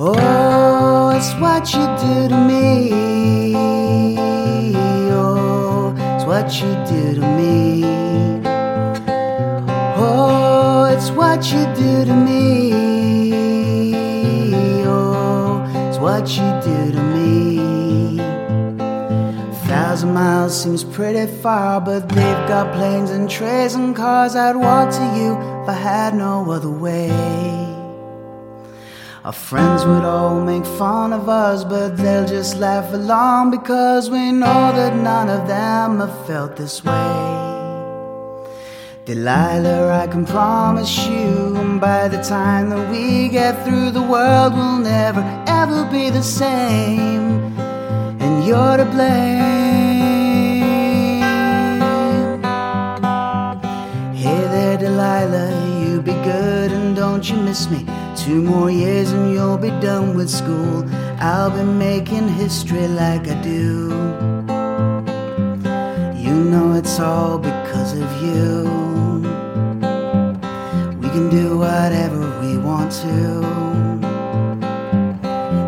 Oh, 0.00 1.10
it's 1.14 1.32
what 1.34 1.72
you 1.74 1.84
do 2.04 2.28
to 2.28 2.38
me. 2.50 3.54
Oh, 5.12 5.94
it's 6.16 6.24
what 6.24 6.48
you 6.60 6.70
do 6.92 7.20
to 7.20 7.26
me. 7.38 8.11
What 11.32 11.50
you 11.50 11.64
do 11.74 12.04
to 12.04 12.14
me. 12.14 12.74
Oh, 14.84 15.64
it's 15.88 15.98
what 15.98 16.28
you 16.36 16.48
do 16.60 16.92
to 16.92 17.02
me. 17.14 18.20
A 18.78 19.54
thousand 19.66 20.12
miles 20.12 20.62
seems 20.62 20.84
pretty 20.84 21.26
far, 21.40 21.80
but 21.80 22.06
they've 22.10 22.46
got 22.52 22.74
planes 22.74 23.08
and 23.08 23.30
trains 23.30 23.72
and 23.72 23.96
cars. 23.96 24.36
I'd 24.36 24.56
walk 24.56 24.90
to 24.90 25.06
you 25.18 25.32
if 25.62 25.68
I 25.70 25.72
had 25.72 26.14
no 26.14 26.50
other 26.50 26.68
way. 26.68 27.10
Our 29.24 29.32
friends 29.32 29.86
would 29.86 30.04
all 30.04 30.38
make 30.38 30.66
fun 30.66 31.14
of 31.14 31.30
us, 31.30 31.64
but 31.64 31.96
they'll 31.96 32.26
just 32.26 32.58
laugh 32.58 32.92
along 32.92 33.52
because 33.52 34.10
we 34.10 34.32
know 34.32 34.72
that 34.76 34.94
none 34.96 35.30
of 35.30 35.48
them 35.48 36.00
have 36.00 36.26
felt 36.26 36.56
this 36.56 36.84
way. 36.84 37.51
Delilah, 39.04 40.00
I 40.00 40.06
can 40.06 40.24
promise 40.24 41.08
you, 41.08 41.78
by 41.80 42.06
the 42.06 42.22
time 42.22 42.70
that 42.70 42.88
we 42.88 43.28
get 43.28 43.64
through, 43.64 43.90
the 43.90 44.00
world 44.00 44.54
will 44.54 44.78
never 44.78 45.22
ever 45.48 45.84
be 45.90 46.08
the 46.08 46.22
same, 46.22 47.52
and 48.22 48.44
you're 48.46 48.76
to 48.76 48.84
blame. 48.84 49.42
Hey 54.14 54.40
there, 54.54 54.78
Delilah, 54.78 55.50
you 55.80 56.00
be 56.00 56.12
good 56.22 56.70
and 56.70 56.94
don't 56.94 57.28
you 57.28 57.38
miss 57.38 57.68
me. 57.68 57.84
Two 58.14 58.40
more 58.40 58.70
years 58.70 59.10
and 59.10 59.32
you'll 59.32 59.58
be 59.58 59.70
done 59.80 60.16
with 60.16 60.30
school. 60.30 60.88
I'll 61.18 61.50
be 61.50 61.64
making 61.64 62.28
history 62.28 62.86
like 62.86 63.26
I 63.26 63.34
do. 63.42 63.88
You 66.16 66.34
know 66.34 66.74
it's 66.74 67.00
all 67.00 67.38
because 67.38 67.98
of 67.98 68.22
you. 68.22 68.81
We 71.12 71.18
can 71.18 71.28
do 71.28 71.58
whatever 71.58 72.40
we 72.40 72.56
want 72.56 72.90
to. 73.02 73.42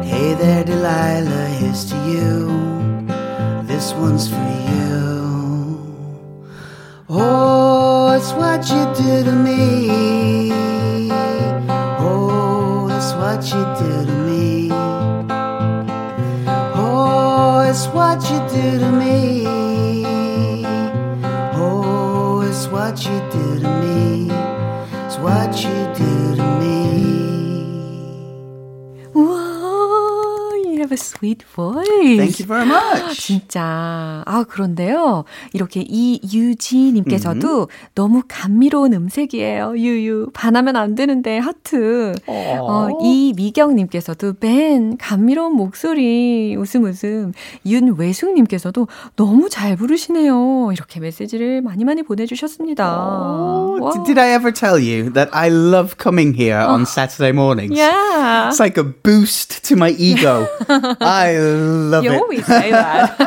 Hey 0.02 0.32
there, 0.32 0.64
Delilah, 0.64 1.48
here's 1.58 1.84
to 1.90 1.96
you. 2.08 2.48
This 3.66 3.92
one's 3.92 4.26
for 4.26 4.48
you. 4.72 5.76
Oh, 7.10 8.14
it's 8.16 8.32
what 8.32 8.70
you 8.70 8.84
do 9.04 9.24
to 9.24 9.32
me. 9.32 10.50
Oh, 12.00 12.88
it's 12.90 13.12
what 13.12 13.44
you 13.52 13.62
do 13.84 14.06
to 14.06 14.12
me. 14.24 14.70
Oh, 16.74 17.66
it's 17.68 17.86
what 17.88 18.22
you 18.30 18.38
do 18.48 18.78
to 18.78 18.90
me. 18.92 19.43
To 26.36 26.42
me. 26.58 26.93
Sweet 31.24 31.44
voice. 31.54 31.88
Thank 31.88 32.40
you 32.40 32.46
very 32.46 32.66
much. 32.66 33.26
진짜. 33.26 34.22
아, 34.26 34.44
그런데요. 34.48 35.24
이렇게 35.52 35.84
이유지님께서도 35.88 37.68
너무 37.94 38.22
감미로운 38.28 38.92
음색이에요. 38.92 39.74
유유. 39.76 40.28
반하면 40.34 40.76
안 40.76 40.94
되는데, 40.94 41.38
하트. 41.38 42.12
어, 42.26 42.88
이미경님께서도 43.00 44.34
벤, 44.34 44.98
감미로운 44.98 45.54
목소리. 45.54 46.56
웃음 46.58 46.84
웃음. 46.84 47.32
윤외숙님께서도 47.64 48.86
너무 49.16 49.48
잘 49.48 49.76
부르시네요. 49.76 50.70
이렇게 50.72 51.00
메시지를 51.00 51.62
많이 51.62 51.84
많이 51.84 52.02
보내주셨습니다. 52.02 52.84
Oh, 52.84 53.92
did, 53.92 54.04
did 54.04 54.18
I 54.18 54.34
ever 54.34 54.52
tell 54.52 54.78
you 54.78 55.10
that 55.14 55.30
I 55.32 55.48
love 55.48 55.96
coming 55.96 56.34
here 56.34 56.58
on 56.58 56.84
Saturday 56.84 57.32
mornings? 57.32 57.76
Yeah. 57.78 58.48
It's 58.48 58.60
like 58.60 58.76
a 58.76 58.84
boost 58.84 59.64
to 59.68 59.76
my 59.76 59.90
ego. 59.90 60.46
I 61.13 61.37
love 61.37 62.03
You 62.03 62.11
it. 62.13 62.17
always 62.21 62.45
say 62.45 62.71
that. 62.71 63.17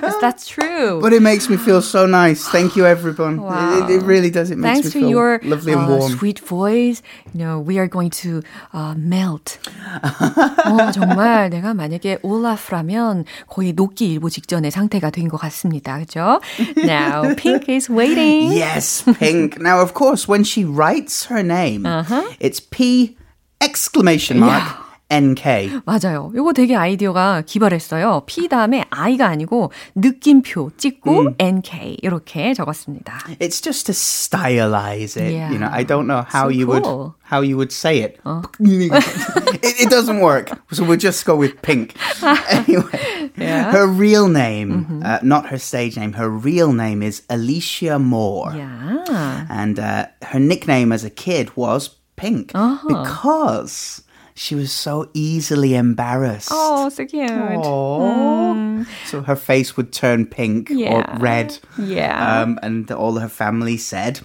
but 0.00 0.20
that's 0.20 0.46
true. 0.48 1.00
But 1.00 1.12
it 1.12 1.22
makes 1.22 1.48
me 1.48 1.56
feel 1.56 1.82
so 1.82 2.06
nice. 2.06 2.46
Thank 2.48 2.76
you, 2.76 2.86
everyone. 2.86 3.42
Wow. 3.42 3.86
It, 3.88 4.00
it 4.00 4.02
really 4.02 4.30
does. 4.30 4.50
It 4.50 4.58
makes 4.58 4.80
Thanks 4.80 4.90
to 4.92 4.98
me 4.98 5.02
feel 5.04 5.10
your 5.10 5.40
lovely 5.44 5.72
and 5.72 5.82
uh, 5.82 5.96
warm. 5.96 6.12
sweet 6.12 6.38
voice, 6.40 7.02
you 7.34 7.40
know, 7.40 7.58
we 7.60 7.78
are 7.78 7.86
going 7.88 8.10
to 8.24 8.42
uh, 8.72 8.94
melt. 8.96 9.58
어, 10.02 10.92
정말 10.92 11.50
내가 11.50 11.74
만약에 11.74 12.18
올라프라면 12.22 13.24
거의 13.48 13.72
녹기 13.72 14.12
일보 14.14 14.28
직전의 14.30 14.70
상태가 14.70 15.10
된 15.10 15.28
것 15.28 15.36
같습니다. 15.40 15.98
그죠? 15.98 16.40
Now, 16.76 17.34
Pink 17.36 17.68
is 17.68 17.88
waiting. 17.90 18.52
Yes, 18.52 19.02
Pink. 19.18 19.58
now, 19.60 19.80
of 19.80 19.94
course, 19.94 20.26
when 20.28 20.42
she 20.44 20.64
writes 20.64 21.26
her 21.26 21.42
name, 21.42 21.86
Uh-huh. 21.86 22.22
it's 22.40 22.60
P 22.60 23.16
exclamation 23.60 24.38
mark 24.40 24.62
NK. 25.12 25.80
맞아요. 25.86 26.30
이거 26.36 26.52
되게 26.52 26.76
아이디어가 26.76 27.42
기발했어요. 27.44 28.22
P 28.26 28.46
다음에 28.46 28.84
I가 28.90 29.26
아니고 29.26 29.72
느낌표 29.96 30.70
찍고 30.76 31.30
NK 31.36 31.98
이렇게 32.00 32.54
적었습니다. 32.54 33.18
It's 33.40 33.60
just 33.60 33.86
to 33.86 33.92
stylize 33.92 35.16
it. 35.16 35.32
Yeah. 35.34 35.50
You 35.50 35.58
know, 35.58 35.68
I 35.68 35.82
don't 35.84 36.06
know 36.06 36.22
how 36.22 36.44
So 36.46 36.48
you 36.50 36.66
cool. 36.66 36.74
would 36.78 37.12
how 37.26 37.40
you 37.42 37.56
would 37.56 37.72
say 37.72 37.98
it. 37.98 38.20
it. 38.60 39.80
It 39.82 39.90
doesn't 39.90 40.20
work, 40.20 40.50
so 40.70 40.84
we'll 40.84 40.96
just 40.96 41.26
go 41.26 41.34
with 41.34 41.60
Pink. 41.62 41.94
anyway, 42.22 43.30
Yeah. 43.36 43.72
her 43.72 43.86
real 43.88 44.28
name, 44.28 45.02
uh, 45.04 45.18
not 45.22 45.46
her 45.50 45.58
stage 45.58 45.96
name. 45.98 46.12
Her 46.14 46.28
real 46.30 46.72
name 46.72 47.02
is 47.02 47.22
Alicia 47.28 47.98
Moore. 47.98 48.54
Yeah. 48.54 49.46
And 49.50 49.78
uh, 49.80 50.06
her 50.22 50.38
nickname 50.38 50.92
as 50.92 51.02
a 51.04 51.10
kid 51.10 51.50
was 51.56 51.90
Pink 52.16 52.52
Uh-huh. 52.54 52.86
because 52.86 54.02
she 54.35 54.53
was 54.53 54.71
so 54.71 55.09
easily 55.13 55.75
embarrassed. 55.75 56.49
Oh, 56.51 56.89
so 56.89 57.05
cute. 57.05 57.31
Aw. 57.31 58.83
So 59.05 59.21
her 59.21 59.35
face 59.35 59.77
would 59.77 59.93
turn 59.93 60.25
pink 60.25 60.69
or 60.69 61.05
red. 61.17 61.57
Yeah. 61.77 62.41
Um, 62.41 62.59
and 62.61 62.91
all 62.91 63.17
her 63.17 63.29
family 63.29 63.77
said, 63.77 64.19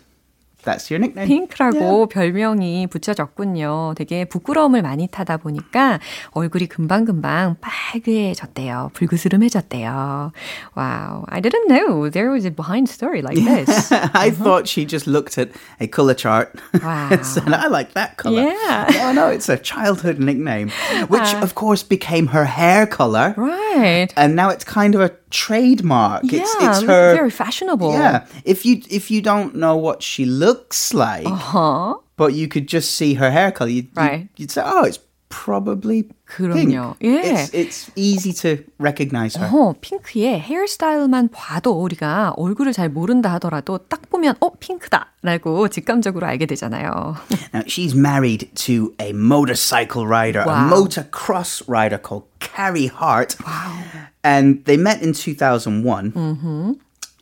That's 0.66 0.90
your 0.90 0.98
nickname. 1.00 1.28
핑크라고 1.28 2.08
별명이 2.08 2.88
붙여졌군요. 2.88 3.94
되게 3.96 4.26
부끄러움을 4.26 4.82
많이 4.82 5.06
타다 5.06 5.38
보니까 5.38 6.00
얼굴이 6.32 6.66
금방금방 6.66 7.58
빨개졌대요. 7.62 8.90
불그스름해졌대요. 8.96 10.32
Wow, 10.76 11.26
I 11.30 11.40
didn't 11.40 11.68
know 11.68 12.10
there 12.10 12.32
was 12.32 12.46
a 12.46 12.50
behind 12.50 12.90
story 12.90 13.22
like 13.22 13.38
this. 13.38 13.92
I 13.92 14.32
thought 14.32 14.68
she 14.68 14.86
just 14.86 15.06
looked 15.06 15.38
at 15.38 15.50
a 15.80 15.86
color 15.86 16.16
chart 16.16 16.58
Wow. 16.82 17.10
and 17.12 17.24
said, 17.24 17.54
I 17.54 17.68
like 17.68 17.94
that 17.94 18.18
color. 18.18 18.42
Yeah. 18.50 18.90
Oh, 19.06 19.12
no, 19.14 19.28
it's 19.30 19.50
a 19.50 19.58
childhood 19.58 20.18
nickname, 20.18 20.72
which 21.10 21.32
of 21.46 21.54
course 21.54 21.84
became 21.84 22.34
her 22.34 22.46
hair 22.46 22.88
color. 22.88 23.36
Right. 23.38 24.10
And 24.18 24.36
now 24.36 24.50
it's 24.50 24.64
kind 24.66 24.96
of 24.96 25.02
a 25.02 25.10
trademark. 25.31 26.23
Yeah, 26.25 26.43
it's, 26.43 26.55
it's 26.61 26.83
her 26.83 27.15
very 27.15 27.31
fashionable. 27.31 27.93
Yeah. 27.93 28.27
If 28.45 28.67
you 28.67 28.83
if 28.91 29.11
you 29.11 29.23
don't 29.23 29.55
know 29.57 29.77
what 29.77 30.03
she 30.03 30.25
looks 30.25 30.93
like, 30.93 31.27
uh-huh. 31.27 31.97
but 32.17 32.35
you 32.35 32.49
could 32.49 32.67
just 32.67 32.93
see 32.93 33.15
her 33.15 33.31
hair 33.31 33.51
color, 33.51 33.71
you'd, 33.71 33.89
right. 33.97 34.29
you'd, 34.37 34.51
say, 34.51 34.63
oh, 34.65 34.85
it's 34.85 34.99
probably 35.31 36.05
그럼요. 36.27 36.99
pink. 36.99 37.01
Yeah. 37.01 37.23
It's, 37.23 37.55
it's 37.55 37.91
easy 37.95 38.33
to 38.43 38.65
recognize 38.79 39.37
her. 39.37 39.47
어, 39.47 39.75
핑크의 39.81 40.41
헤어스타일만 40.41 41.31
봐도 41.33 41.81
우리가 41.81 42.35
얼굴을 42.37 42.73
잘 42.73 42.89
모른다 42.89 43.33
하더라도 43.35 43.79
딱 43.79 44.03
보면 44.11 44.35
어, 44.41 44.51
핑크다라고 44.59 45.69
직감적으로 45.69 46.27
알게 46.27 46.47
되잖아요. 46.47 47.17
Now, 47.55 47.63
she's 47.67 47.95
married 47.95 48.51
to 48.67 48.93
a 49.01 49.13
motorcycle 49.13 50.07
rider, 50.07 50.45
wow. 50.45 50.67
a 50.67 50.71
motocross 50.71 51.63
rider 51.69 51.99
called 51.99 52.25
Carey 52.41 52.89
Hart. 52.89 53.37
Wow. 53.47 54.10
And 54.23 54.65
they 54.65 54.77
met 54.77 55.03
in 55.03 55.13
2001. 55.13 56.13
Mm-hmm. 56.13 56.73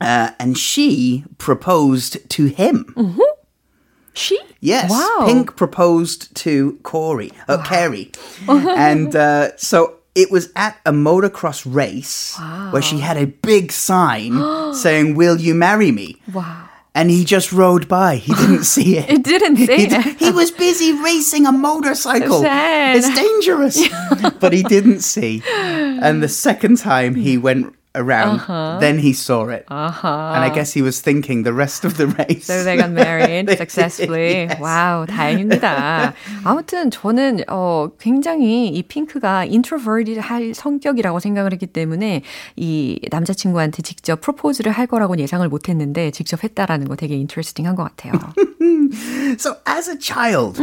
Uh, 0.00 0.30
and 0.38 0.56
she 0.56 1.24
proposed 1.38 2.28
to 2.30 2.46
him. 2.46 2.94
She? 4.14 4.38
Yes, 4.60 4.90
Wow. 4.90 5.26
Pink 5.26 5.54
proposed 5.56 6.34
to 6.36 6.78
Corey, 6.82 7.30
uh, 7.48 7.62
Carey, 7.62 8.10
and 8.48 9.14
uh, 9.14 9.56
so 9.56 9.94
it 10.16 10.30
was 10.32 10.50
at 10.56 10.76
a 10.84 10.90
motocross 10.90 11.64
race 11.64 12.36
where 12.70 12.82
she 12.82 12.98
had 12.98 13.16
a 13.16 13.26
big 13.26 13.70
sign 13.70 14.72
saying, 14.74 15.14
"Will 15.14 15.36
you 15.40 15.54
marry 15.54 15.92
me?" 15.92 16.20
Wow. 16.32 16.67
And 16.98 17.10
he 17.10 17.24
just 17.24 17.52
rode 17.52 17.86
by. 17.86 18.16
He 18.16 18.34
didn't 18.34 18.64
see 18.74 18.98
it. 18.98 19.08
It 19.08 19.22
didn't 19.22 19.56
say 19.58 19.86
he, 19.86 19.94
it. 19.94 20.18
he 20.18 20.32
was 20.32 20.50
busy 20.50 20.92
racing 21.00 21.46
a 21.46 21.52
motorcycle. 21.52 22.40
Sad. 22.40 22.96
It's 22.96 23.14
dangerous. 23.14 23.88
but 24.40 24.52
he 24.52 24.64
didn't 24.64 25.02
see. 25.02 25.40
And 25.46 26.20
the 26.24 26.28
second 26.28 26.78
time 26.78 27.14
he 27.14 27.38
went 27.38 27.77
around, 27.95 28.41
then 28.81 28.97
he 28.97 29.13
saw 29.13 29.47
it. 29.49 29.65
Uh-huh. 29.69 30.07
And 30.33 30.43
I 30.43 30.49
guess 30.49 30.73
he 30.73 30.81
was 30.81 30.99
thinking 30.99 31.43
the 31.43 31.53
rest 31.53 31.85
of 31.85 31.95
the 31.95 32.07
race. 32.07 32.45
So 32.47 32.63
they 32.63 32.75
got 32.75 32.89
married 32.89 33.45
They 33.45 33.53
did, 33.53 33.57
successfully. 33.59 34.47
yes. 34.49 34.57
와우, 34.59 35.05
다행입니다. 35.05 36.13
아무튼 36.43 36.89
저는 36.89 37.43
어 37.49 37.89
굉장히 37.99 38.69
이 38.69 38.81
핑크가 38.81 39.41
introverted 39.45 40.19
할 40.19 40.55
성격이라고 40.55 41.19
생각을 41.19 41.51
했기 41.53 41.67
때문에 41.67 42.23
이 42.55 42.99
남자친구한테 43.11 43.83
직접 43.83 44.21
프로포즈를 44.21 44.71
할 44.71 44.87
거라고 44.87 45.15
예상을 45.19 45.47
못 45.49 45.69
했는데 45.69 46.09
직접 46.09 46.43
했다라는 46.43 46.87
거 46.87 46.95
되게 46.95 47.15
인터레스팅한 47.15 47.75
것 47.75 47.83
같아요. 47.83 48.13
So 49.37 49.57
as 49.67 49.87
a 49.89 49.97
child, 49.99 50.59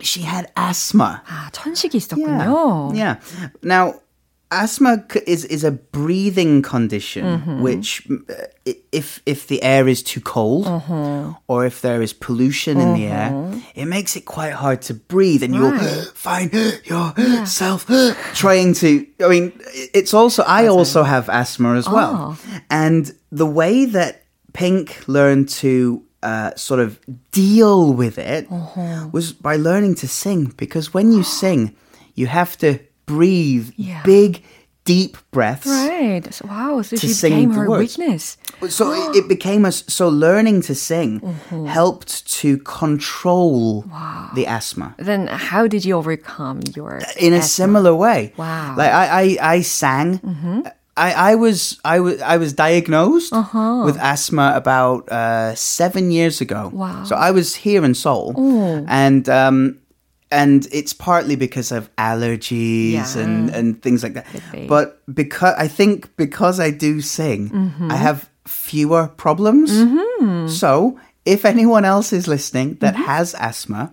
she 0.00 0.24
had 0.24 0.46
asthma. 0.58 1.20
아, 1.28 1.50
천식이 1.52 1.96
있었군요. 1.96 2.90
Yeah. 2.94 3.20
Now, 3.62 4.00
asthma 4.63 5.03
is 5.27 5.45
is 5.45 5.63
a 5.63 5.71
breathing 5.71 6.61
condition 6.61 7.23
Mm-hmm. 7.25 7.61
which 7.63 7.89
uh, 8.29 8.33
if 8.91 9.21
if 9.25 9.47
the 9.47 9.59
air 9.63 9.87
is 9.87 10.03
too 10.03 10.21
cold 10.21 10.65
Uh-huh. 10.67 11.33
or 11.47 11.65
if 11.65 11.81
there 11.81 12.01
is 12.03 12.13
pollution 12.13 12.79
in 12.79 12.93
the 12.99 13.05
air 13.07 13.29
it 13.75 13.85
makes 13.85 14.15
it 14.15 14.25
quite 14.25 14.53
hard 14.63 14.79
to 14.87 14.93
breathe 14.93 15.43
and 15.45 15.53
you'll 15.55 15.77
find 16.13 16.51
yourself 16.85 17.85
trying 18.33 18.73
to 18.73 18.87
i 19.25 19.27
mean 19.27 19.51
it's 19.93 20.13
also 20.13 20.43
i 20.43 20.67
also 20.67 21.03
have 21.03 21.29
asthma 21.29 21.75
as 21.75 21.87
well 21.89 22.37
and 22.69 23.11
the 23.31 23.45
way 23.45 23.85
that 23.85 24.23
pink 24.53 25.03
learned 25.07 25.49
to 25.49 26.03
uh, 26.21 26.51
sort 26.55 26.79
of 26.79 26.99
deal 27.31 27.93
with 27.93 28.17
it 28.17 28.47
Uh-huh. 28.49 29.09
was 29.11 29.33
by 29.33 29.55
learning 29.57 29.95
to 29.95 30.07
sing 30.07 30.53
because 30.57 30.93
when 30.93 31.11
you 31.11 31.23
sing 31.41 31.75
you 32.15 32.27
have 32.27 32.55
to 32.57 32.79
breathe 33.13 33.67
Yeah. 33.77 34.01
big 34.05 34.41
deep 34.85 35.15
breaths 35.31 35.67
Right. 35.67 36.23
So, 36.37 36.43
wow. 36.49 36.81
So 36.81 36.95
she 36.97 37.07
became 37.13 37.51
her 37.55 37.69
words. 37.69 37.97
weakness. 37.97 38.37
so 38.67 38.91
it, 38.91 39.15
it 39.19 39.27
became 39.35 39.63
a 39.65 39.71
s- 39.71 39.83
so 39.87 40.05
learning 40.09 40.61
to 40.67 40.73
sing 40.75 41.11
Mm-hmm. 41.21 41.65
helped 41.77 42.11
to 42.41 42.57
control 43.07 43.85
the 44.35 44.45
asthma 44.47 44.87
Then 44.97 45.27
how 45.27 45.67
did 45.67 45.85
you 45.85 45.95
overcome 45.97 46.59
your 46.75 46.99
in 47.19 47.33
a 47.33 47.41
similar 47.41 47.93
way. 47.95 48.33
Wow. 48.37 48.75
Like 48.77 48.91
I, 48.91 49.05
I, 49.21 49.55
I 49.55 49.61
sang. 49.63 50.19
I, 50.95 51.31
I 51.31 51.35
was 51.35 51.79
I 51.95 51.97
was 52.05 52.21
I 52.21 52.37
was 52.37 52.53
diagnosed 52.53 53.33
with 53.87 53.97
asthma 53.97 54.53
about 54.55 55.09
uh, 55.09 55.55
seven 55.55 56.11
years 56.11 56.41
ago. 56.41 56.69
Wow. 56.73 57.03
So 57.09 57.15
I 57.15 57.31
was 57.31 57.55
here 57.65 57.83
in 57.85 57.93
Seoul, 57.95 58.33
and 58.87 59.27
um, 59.29 59.79
and 60.33 60.67
it's 60.71 60.93
partly 60.93 61.35
because 61.35 61.71
of 61.71 61.93
allergies 61.95 63.15
Yeah. 63.15 63.23
and 63.23 63.49
and 63.49 63.81
things 63.81 64.03
like 64.03 64.15
that. 64.15 64.25
be. 64.51 64.67
But 64.67 64.99
because 65.13 65.55
I 65.57 65.67
think 65.67 66.15
because 66.17 66.59
I 66.59 66.71
do 66.71 67.01
sing, 67.01 67.49
mm-hmm. 67.49 67.91
I 67.91 67.95
have 67.95 68.29
fewer 68.45 69.07
problems. 69.07 69.71
Mm-hmm. 69.71 70.47
So 70.47 70.99
if 71.25 71.45
anyone 71.45 71.85
else 71.85 72.11
is 72.11 72.27
listening 72.27 72.75
that 72.81 72.95
mm-hmm. 72.95 73.03
has 73.03 73.35
asthma. 73.35 73.91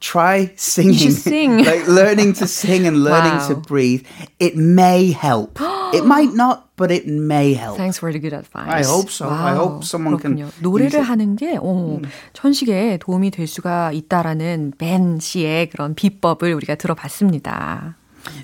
Try 0.00 0.52
singing, 0.54 1.10
sing. 1.10 1.64
like 1.70 1.88
learning 1.88 2.34
to 2.34 2.46
sing 2.46 2.86
and 2.86 3.02
learning 3.02 3.48
to 3.48 3.56
breathe. 3.56 4.06
It 4.38 4.54
may 4.56 5.10
help. 5.10 5.58
it 5.93 6.05
might 6.05 6.33
not, 6.33 6.69
but 6.75 6.91
it 6.91 7.07
may 7.07 7.53
help. 7.53 7.77
Thanks 7.77 7.97
for 7.97 8.11
the 8.11 8.19
good 8.19 8.33
advice. 8.33 8.67
I 8.67 8.83
hope 8.83 9.09
so. 9.09 9.29
I 9.29 9.53
hope 9.55 9.83
someone 9.83 10.17
can 10.19 10.35
그렇군요. 10.35 10.49
노래를 10.61 10.93
use 10.93 10.99
it. 10.99 11.09
하는 11.09 11.35
게 11.35 11.57
어, 11.61 11.99
천식에 12.33 12.97
도움이 13.01 13.31
될 13.31 13.47
수가 13.47 13.91
있다라는 13.93 14.73
벤 14.77 15.19
씨의 15.19 15.69
그런 15.69 15.95
비법을 15.95 16.53
우리가 16.53 16.75
들어봤습니다. 16.75 17.95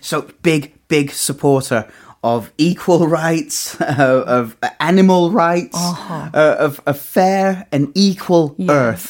So 0.01 0.25
big, 0.43 0.73
big 0.87 1.11
supporter 1.13 1.85
of 2.21 2.51
equal 2.57 3.07
rights, 3.07 3.77
uh, 3.79 4.25
of 4.27 4.57
animal 4.81 5.31
rights, 5.31 5.77
uh 5.79 6.57
of 6.59 6.81
a 6.85 6.93
fair 6.93 7.65
and 7.71 7.87
equal 7.95 8.55
Earth 8.67 9.07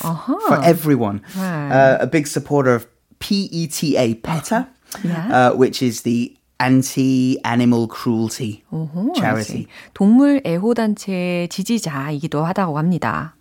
for 0.47 0.61
everyone. 0.63 1.21
Right. 1.35 1.71
Uh, 1.73 1.97
a 2.01 2.05
big 2.07 2.27
supporter 2.27 2.75
of 2.75 2.85
PETA, 3.19 4.15
PETA, 4.21 4.67
Yeah. 5.03 5.49
uh, 5.51 5.57
which 5.57 5.81
is 5.81 6.01
the 6.03 6.35
anti-animal 6.59 7.87
cruelty 7.87 8.63
charity. 9.15 9.67
동물 9.93 10.41
애호단체 10.45 11.47
지지자이기도 11.49 12.43
하다고 12.45 12.77
합니다. 12.77 13.33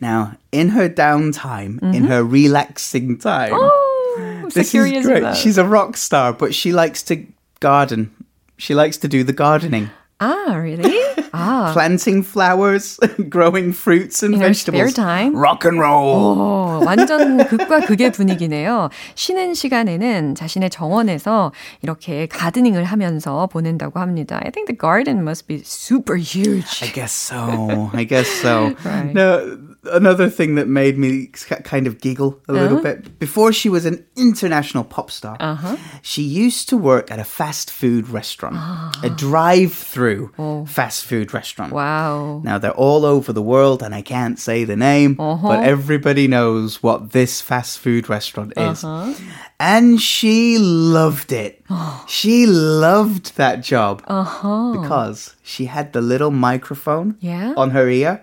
Now, 0.00 0.32
in 0.52 0.70
her 0.70 0.88
downtime, 0.88 1.78
in 1.94 2.04
her 2.04 2.24
relaxing 2.24 3.18
time, 3.18 3.52
I'm 3.54 4.50
so 4.50 4.60
this 4.60 4.70
curious 4.70 5.04
is 5.04 5.06
great. 5.06 5.22
about. 5.22 5.36
She's 5.36 5.58
a 5.58 5.64
rock 5.64 5.96
star, 5.96 6.32
but 6.32 6.54
she 6.54 6.72
likes 6.72 7.02
to 7.04 7.26
garden. 7.60 8.10
She 8.56 8.74
likes 8.74 8.96
to 8.98 9.08
do 9.08 9.22
the 9.22 9.34
gardening. 9.34 9.90
Ah, 10.22 10.52
really? 10.60 10.92
아, 11.32 11.72
planting 11.72 12.22
flowers, 12.22 12.98
growing 13.30 13.72
fruits 13.72 14.22
and 14.22 14.34
In 14.34 14.40
her 14.42 14.48
vegetables. 14.48 14.92
spare 14.92 14.92
time? 14.92 15.34
Rock 15.34 15.64
and 15.64 15.80
roll. 15.80 16.36
어, 16.36 16.82
완전 16.84 17.38
극과 17.48 17.80
극의 17.86 18.12
분위기네요. 18.12 18.90
쉬는 19.14 19.54
시간에는 19.54 20.34
자신의 20.34 20.68
정원에서 20.68 21.52
이렇게 21.80 22.26
가드닝을 22.26 22.84
하면서 22.84 23.46
보낸다고 23.46 23.98
합니다. 23.98 24.36
I 24.44 24.50
think 24.50 24.66
the 24.66 24.76
garden 24.76 25.22
must 25.22 25.46
be 25.46 25.62
super 25.64 26.16
huge. 26.20 26.82
I 26.82 26.92
guess 26.92 27.12
so. 27.14 27.88
I 27.94 28.04
guess 28.04 28.28
so. 28.28 28.74
Right. 28.84 29.14
No, 29.14 29.56
another 29.91 30.29
thing 30.29 30.55
that 30.55 30.67
made 30.67 30.97
me 30.97 31.27
kind 31.27 31.87
of 31.87 32.01
giggle 32.01 32.41
a 32.47 32.53
little 32.53 32.77
uh-huh. 32.77 32.95
bit. 32.95 33.19
Before 33.19 33.53
she 33.53 33.69
was 33.69 33.85
an 33.85 34.05
international 34.15 34.83
pop 34.83 35.11
star, 35.11 35.37
uh-huh. 35.39 35.77
she 36.01 36.21
used 36.21 36.69
to 36.69 36.77
work 36.77 37.11
at 37.11 37.19
a 37.19 37.23
fast 37.23 37.71
food 37.71 38.09
restaurant, 38.09 38.55
a 39.03 39.09
drive-through 39.15 40.31
oh. 40.37 40.65
fast 40.65 41.05
food 41.05 41.33
restaurant. 41.33 41.73
Wow. 41.73 42.41
Now 42.43 42.57
they're 42.57 42.71
all 42.71 43.05
over 43.05 43.33
the 43.33 43.41
world, 43.41 43.83
and 43.83 43.93
I 43.93 44.01
can't 44.01 44.39
say 44.39 44.63
the 44.63 44.75
name, 44.75 45.19
Uh-huh. 45.19 45.47
but 45.47 45.63
everybody 45.63 46.27
knows 46.27 46.81
what 46.81 47.11
this 47.11 47.41
fast 47.41 47.79
food 47.79 48.09
restaurant 48.09 48.53
is. 48.57 48.83
Uh-huh. 48.83 49.13
And 49.59 50.01
she 50.01 50.57
loved 50.57 51.31
it. 51.31 51.63
she 52.07 52.45
loved 52.45 53.37
that 53.37 53.61
job 53.61 54.01
because 54.01 55.34
she 55.45 55.67
had 55.69 55.91
the 55.91 56.01
little 56.01 56.31
microphone 56.31 57.15
Yeah? 57.19 57.53
on 57.55 57.71
her 57.71 57.87
ear, 57.89 58.21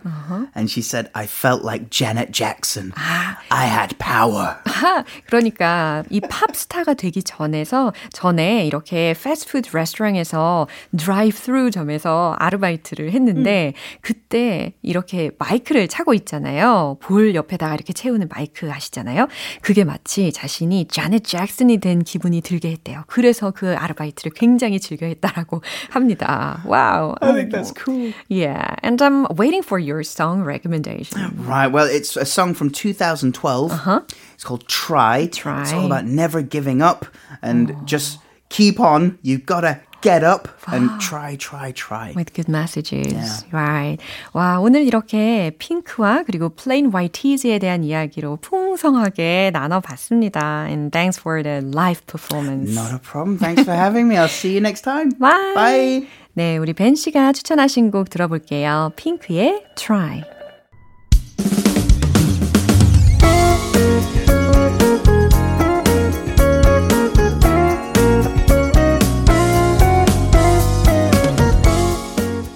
and 0.54 0.68
she 0.70 0.80
said, 0.82 1.08
"I 1.14 1.26
felt 1.26 1.62
like 1.64 1.90
Janet 1.90 2.32
Jackson. 2.32 2.92
I 2.96 3.66
had 3.68 3.96
power." 3.98 4.56
하, 4.66 5.04
그러니까 5.26 6.02
이 6.11 6.20
팝스타가 6.20 6.94
되기 6.94 7.22
전에서 7.22 7.92
전에 8.12 8.66
이렇게 8.66 9.14
패스트푸드 9.14 9.74
레스토랑에서 9.76 10.66
드라이브-스루 10.96 11.70
점에서 11.70 12.35
아르바이트를 12.38 13.12
했는데 13.12 13.74
그때 14.00 14.72
이렇게 14.82 15.30
마이크를 15.38 15.87
차고 15.88 16.14
있잖아요. 16.14 16.96
볼 17.00 17.35
옆에다가 17.35 17.74
이렇게 17.74 17.92
채우는 17.92 18.28
마이크 18.35 18.70
아시잖아요. 18.70 19.28
그게 19.62 19.85
마치 19.85 20.32
자신이 20.32 20.88
자넷 20.88 21.24
잭슨이 21.24 21.78
된 21.78 22.02
기분이 22.02 22.40
들게 22.40 22.70
했대요. 22.72 23.04
그래서 23.06 23.50
그 23.52 23.74
아르바이트를 23.76 24.32
굉장히 24.35 24.80
즐겨 24.80 25.06
했다라고 25.06 25.62
합니다. 25.90 26.62
와우. 26.66 27.12
I 27.21 27.33
think 27.33 27.51
that's 27.51 27.71
cool. 27.71 28.13
Yeah, 28.27 28.75
and 28.83 29.01
I'm 29.01 29.25
waiting 29.36 29.62
for 29.63 29.79
your 29.79 30.03
song 30.03 30.43
recommendation. 30.43 31.19
Right. 31.38 31.67
Well, 31.67 31.86
it's 31.86 32.15
a 32.15 32.25
song 32.25 32.53
from 32.53 32.69
2012. 32.69 34.03
It's 34.33 34.43
called 34.43 34.67
Try. 34.67 35.27
Try. 35.27 35.62
It's 35.62 35.73
all 35.73 35.86
about 35.86 36.05
never 36.05 36.41
giving 36.41 36.81
up 36.81 37.05
and 37.41 37.75
just 37.86 38.19
keep 38.49 38.79
on. 38.79 39.17
You 39.21 39.38
gotta 39.39 39.81
get 40.01 40.23
up 40.23 40.47
and 40.67 40.89
try, 41.01 41.36
try, 41.38 41.71
try. 41.71 42.13
With 42.15 42.33
good 42.33 42.47
messages. 42.47 43.43
Right. 43.51 43.97
와, 44.33 44.60
오늘 44.60 44.86
이렇게 44.86 45.51
핑크와 45.57 46.23
그리고 46.23 46.49
plain 46.49 46.91
white 46.93 47.19
tees에 47.19 47.57
대한 47.60 47.83
이야기로 47.83 48.38
풍성하게 48.38 49.51
나눠봤습니다. 49.53 50.67
And 50.69 50.91
thanks 50.91 51.19
for 51.19 51.41
the 51.41 51.62
live 51.62 52.05
performance. 52.05 52.73
Not 52.73 52.93
a 52.93 52.99
problem. 52.99 53.38
Thanks 53.38 53.63
for 53.63 53.73
having 53.73 54.07
me. 54.07 54.17
I'll 54.17 54.29
see 54.29 54.53
you 54.53 54.62
next 54.62 54.81
time. 54.81 55.10
Bye. 55.17 55.53
Bye. 55.55 56.07
네, 56.34 56.56
우리 56.56 56.72
벤 56.72 56.94
씨가 56.94 57.32
추천하신 57.32 57.90
곡 57.90 58.08
들어볼게요. 58.08 58.92
핑크의 58.96 59.64
Try. 59.76 60.22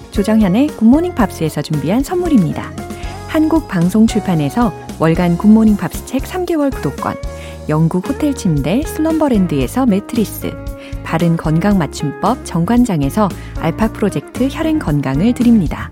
조정현의 0.09 0.69
굿모닝 0.69 1.13
팝스에서 1.13 1.61
준비한 1.61 2.01
선물입니다. 2.01 2.71
한국 3.27 3.67
방송 3.67 4.07
출판에서 4.07 4.73
월간 4.99 5.37
굿모닝 5.37 5.77
팝스 5.77 6.07
책 6.07 6.23
3개월 6.23 6.73
구독권, 6.73 7.13
영국 7.69 8.09
호텔 8.09 8.33
침대 8.33 8.81
슬럼버랜드에서 8.81 9.85
매트리스, 9.85 10.66
바른 11.07 11.37
건강 11.37 11.77
맞춤법 11.77 12.43
정관장에서 12.43 13.29
알파 13.61 13.87
프로젝트 13.87 14.49
혈행 14.51 14.77
건강을 14.77 15.33
드립니다. 15.33 15.89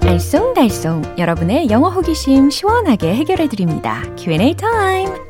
알쏭달쏭 0.00 1.16
여러분의 1.18 1.70
영어 1.70 1.88
호기심 1.88 2.50
시원하게 2.50 3.14
해결해 3.14 3.46
드립니다. 3.46 4.02
Q&A 4.16 4.56
타임. 4.56 5.27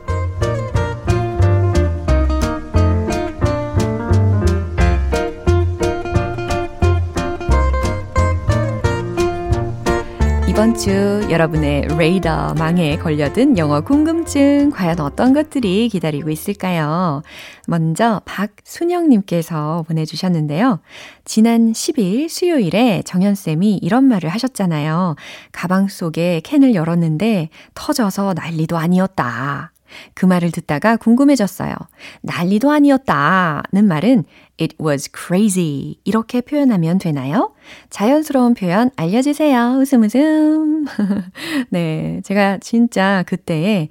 주 10.89 11.29
여러분의 11.31 11.83
레이더 11.99 12.55
망에 12.55 12.97
걸려든 12.97 13.59
영어 13.59 13.83
궁금증 13.83 14.71
과연 14.71 15.01
어떤 15.01 15.35
것들이 15.35 15.91
기다리고 15.91 16.31
있을까요? 16.31 17.23
먼저 17.67 18.23
박순영님께서 18.25 19.85
보내주셨는데요. 19.87 20.81
지난 21.27 21.73
10일 21.73 22.31
수요일에 22.31 23.03
정현쌤이 23.05 23.81
이런 23.83 24.05
말을 24.05 24.31
하셨잖아요. 24.31 25.17
가방 25.53 25.89
속에 25.89 26.41
캔을 26.43 26.75
열었는데 26.75 27.51
터져서 27.75 28.33
난리도 28.33 28.79
아니었다. 28.79 29.73
그 30.15 30.27
말을 30.27 30.51
듣다가 30.51 30.97
궁금해졌어요. 30.97 31.75
난리도 32.23 32.71
아니었다는 32.71 33.87
말은 33.87 34.25
it 34.61 34.77
was 34.81 35.11
crazy 35.17 35.97
이렇게 36.05 36.41
표현하면 36.41 36.99
되나요? 36.99 37.55
자연스러운 37.91 38.55
표현 38.55 38.91
알려주세요. 38.97 39.79
웃음 39.79 40.03
웃음. 40.03 40.87
네, 41.71 42.21
제가 42.25 42.59
진짜 42.59 43.25
그때 43.27 43.89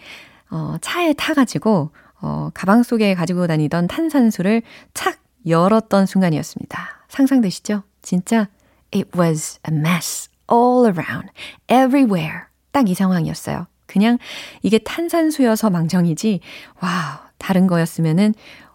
어, 0.50 0.76
차에 0.82 1.14
타가지고 1.14 1.92
어, 2.22 2.50
가방 2.54 2.84
속에 2.84 3.14
가지고 3.16 3.48
다니던 3.48 3.88
탄산수를 3.88 4.62
착 4.94 5.20
열었던 5.46 6.06
순간이었습니다. 6.06 7.06
상상되시죠? 7.10 7.84
진짜 8.02 8.48
it 8.94 9.10
was 9.18 9.60
a 9.70 9.76
mess 9.76 10.30
all 10.52 10.86
around, 10.92 11.30
everywhere. 11.70 12.48
딱 12.72 12.88
이 12.88 12.94
상황이었어요. 12.94 13.66
그냥 13.88 14.20
이게 14.62 14.78
탄산수여서 14.78 15.70
망정이지, 15.72 16.42
와우, 16.82 17.18
다른 17.38 17.66
거였으면은 17.68 18.34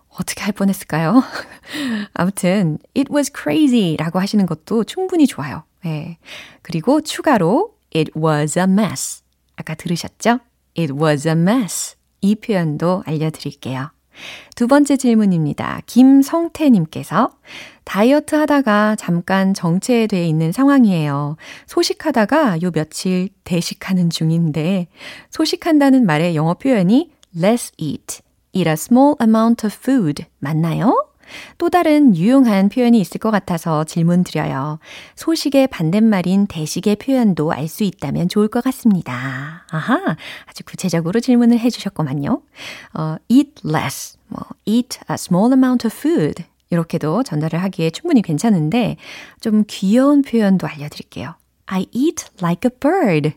어떻게 0.09 0.43
할 0.43 0.53
뻔했을까요? 0.53 1.23
아무튼, 2.15 2.79
it 2.97 3.13
was 3.13 3.31
crazy 3.35 3.97
라고 3.97 4.19
하시는 4.19 4.45
것도 4.45 4.85
충분히 4.85 5.27
좋아요. 5.27 5.65
예. 5.87 6.19
그리고 6.63 7.01
추가로, 7.01 7.75
it 7.95 8.11
was 8.19 8.59
a 8.59 8.65
mess. 8.65 9.23
아까 9.57 9.75
들으셨죠? 9.75 10.41
it 10.77 10.93
was 10.93 11.29
a 11.29 11.33
mess. 11.33 11.97
이 12.21 12.35
표현도 12.35 13.05
알려드릴게요. 13.07 13.91
두 14.57 14.67
번째 14.67 14.97
질문입니다. 14.97 15.83
김성태님께서 15.87 17.31
다이어트 17.85 18.35
하다가 18.35 18.97
잠깐 18.97 19.55
정체돼 19.55 20.27
있는 20.27 20.53
상황이에요. 20.53 21.37
소식하다가 21.67 22.63
요 22.63 22.71
며칠 22.71 23.29
대식하는 23.45 24.11
중인데 24.11 24.89
소식한다는 25.31 26.07
말의 26.07 26.37
영어 26.37 26.55
표현이 26.55 27.11
let's 27.37 27.73
eat, 27.79 28.21
eat 28.53 28.69
a 28.69 28.75
small 28.75 29.15
amount 29.21 29.67
of 29.67 29.75
food 29.75 30.25
맞나요? 30.39 31.12
또 31.59 31.71
다른 31.71 32.17
유용한 32.17 32.69
표현이 32.69 33.01
있을 33.01 33.19
것 33.19 33.31
같아서 33.31 33.85
질문 33.85 34.25
드려요. 34.25 34.79
소식의 35.17 35.69
반대말인 35.69 36.47
대식의 36.47 36.97
표현도 36.97 37.53
알 37.53 37.69
수 37.73 37.85
있다면 37.85 38.29
좋을 38.29 38.49
것 38.49 38.63
같습니다. 38.65 39.65
아하, 39.71 40.17
아주 40.47 40.63
구체적으로 40.65 41.21
질문을 41.21 41.59
해주셨구만요. 41.59 42.43
어, 42.95 43.17
eat 43.29 43.63
less, 43.67 44.19
뭐, 44.29 44.43
eat 44.67 44.99
a 45.11 45.15
small 45.15 45.53
amount 45.53 45.87
of 45.87 45.97
food. 45.97 46.45
이렇게도 46.71 47.23
전달을 47.23 47.63
하기에 47.63 47.91
충분히 47.91 48.21
괜찮은데, 48.23 48.97
좀 49.41 49.65
귀여운 49.69 50.23
표현도 50.23 50.67
알려드릴게요. 50.67 51.35
I 51.67 51.87
eat 51.93 52.27
like 52.43 52.71
a 52.71 52.79
bird. 52.79 53.33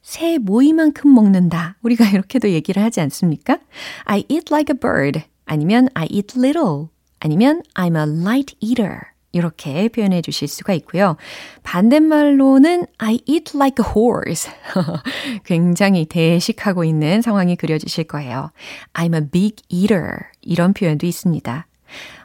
새 0.00 0.38
모이만큼 0.38 1.12
먹는다. 1.12 1.76
우리가 1.82 2.08
이렇게도 2.10 2.50
얘기를 2.50 2.82
하지 2.82 3.00
않습니까? 3.00 3.58
I 4.04 4.24
eat 4.28 4.52
like 4.52 4.74
a 4.74 4.78
bird. 4.78 5.22
아니면 5.44 5.88
I 5.94 6.06
eat 6.10 6.38
little. 6.38 6.88
아니면 7.26 7.62
I'm 7.74 7.96
a 7.96 8.20
light 8.22 8.54
eater. 8.60 9.00
이렇게 9.32 9.88
표현해 9.88 10.22
주실 10.22 10.46
수가 10.46 10.74
있고요. 10.74 11.16
반대말로는 11.64 12.86
I 12.98 13.18
eat 13.26 13.56
like 13.56 13.84
a 13.84 13.92
horse. 13.92 14.48
굉장히 15.44 16.04
대식하고 16.04 16.84
있는 16.84 17.22
상황이 17.22 17.56
그려지실 17.56 18.04
거예요. 18.04 18.52
I'm 18.94 19.14
a 19.16 19.28
big 19.28 19.56
eater. 19.68 20.18
이런 20.40 20.72
표현도 20.72 21.04
있습니다. 21.04 21.66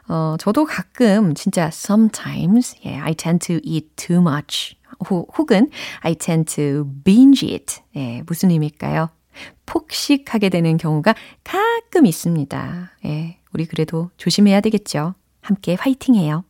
어, 0.08 0.36
저도 0.38 0.66
가끔 0.66 1.34
진짜 1.34 1.66
sometimes 1.72 2.76
yeah, 2.84 3.04
I 3.04 3.14
tend 3.14 3.44
to 3.48 3.58
eat 3.64 3.88
too 3.96 4.20
much. 4.20 4.76
호, 5.10 5.26
혹은 5.36 5.68
I 6.02 6.14
tend 6.14 6.54
to 6.54 6.88
binge 7.02 7.44
it. 7.52 7.80
예, 7.96 8.22
무슨 8.24 8.50
의미일까요? 8.52 9.10
폭식하게 9.66 10.48
되는 10.48 10.76
경우가 10.76 11.14
가끔 11.42 12.06
있습니다. 12.06 12.92
예, 13.06 13.41
우리 13.52 13.66
그래도 13.66 14.10
조심해야 14.16 14.60
되겠죠. 14.60 15.14
함께 15.40 15.74
화이팅 15.74 16.14
해요. 16.14 16.44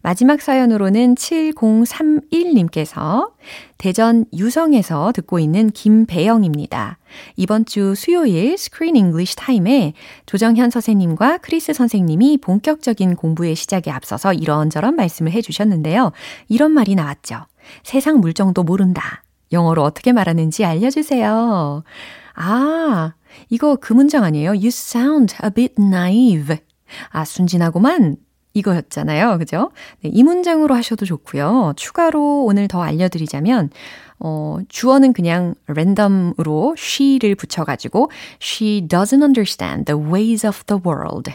마지막 0.00 0.40
사연으로는 0.40 1.16
7031님께서 1.16 3.32
대전 3.78 4.26
유성에서 4.32 5.10
듣고 5.12 5.40
있는 5.40 5.70
김배영입니다. 5.70 6.98
이번 7.36 7.64
주 7.64 7.94
수요일 7.96 8.56
스크린 8.56 8.94
잉글리시 8.96 9.34
타임에 9.36 9.94
조정현 10.26 10.70
선생님과 10.70 11.38
크리스 11.38 11.72
선생님이 11.72 12.38
본격적인 12.38 13.16
공부의 13.16 13.56
시작에 13.56 13.90
앞서서 13.90 14.32
이런저런 14.32 14.94
말씀을 14.94 15.32
해주셨는데요. 15.32 16.12
이런 16.48 16.70
말이 16.70 16.94
나왔죠. 16.94 17.46
세상 17.82 18.20
물정도 18.20 18.62
모른다. 18.62 19.24
영어로 19.50 19.82
어떻게 19.82 20.12
말하는지 20.12 20.64
알려주세요. 20.64 21.82
아, 22.34 23.14
이거 23.48 23.76
그 23.76 23.92
문장 23.92 24.24
아니에요? 24.24 24.50
You 24.50 24.68
sound 24.68 25.36
a 25.44 25.50
bit 25.50 25.74
naive. 25.78 26.58
아, 27.10 27.24
순진하고만 27.24 28.16
이거였잖아요. 28.54 29.38
그죠? 29.38 29.70
네, 30.00 30.10
이 30.12 30.22
문장으로 30.22 30.74
하셔도 30.74 31.04
좋고요. 31.04 31.74
추가로 31.76 32.44
오늘 32.44 32.68
더 32.68 32.82
알려드리자면, 32.82 33.70
어, 34.20 34.58
주어는 34.68 35.12
그냥 35.12 35.54
랜덤으로 35.66 36.74
she를 36.76 37.34
붙여가지고, 37.34 38.10
she 38.42 38.86
doesn't 38.88 39.22
understand 39.22 39.84
the 39.84 40.00
ways 40.00 40.46
of 40.46 40.64
the 40.66 40.80
world. 40.84 41.30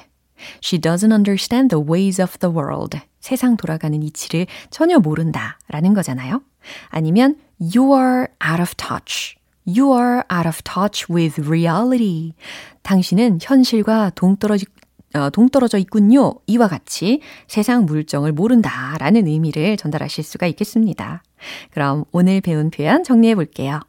She 0.61 0.81
doesn't 0.81 1.13
understand 1.13 1.73
the 1.73 1.83
ways 1.85 2.21
of 2.21 2.37
the 2.39 2.53
world. 2.53 2.99
세상 3.21 3.55
돌아가는 3.55 4.01
이치를 4.03 4.47
전혀 4.69 4.99
모른다. 4.99 5.59
라는 5.69 5.93
거잖아요. 5.93 6.41
아니면, 6.89 7.37
you 7.59 7.95
are 7.95 8.27
out 8.45 8.61
of 8.61 8.75
touch. 8.75 9.35
You 9.65 9.93
are 9.93 10.23
out 10.31 10.47
of 10.47 10.61
touch 10.63 11.05
with 11.09 11.41
reality. 11.41 12.33
당신은 12.81 13.39
현실과 13.41 14.11
동떨어지, 14.13 14.65
어, 15.15 15.29
동떨어져 15.29 15.77
있군요. 15.77 16.33
이와 16.47 16.67
같이 16.67 17.21
세상 17.47 17.85
물정을 17.85 18.33
모른다 18.33 18.97
라는 18.99 19.25
의미를 19.25 19.77
전달하실 19.77 20.23
수가 20.23 20.47
있겠습니다. 20.47 21.23
그럼 21.71 22.03
오늘 22.11 22.41
배운 22.41 22.71
표현 22.71 23.03
정리해 23.03 23.35
볼게요. 23.35 23.79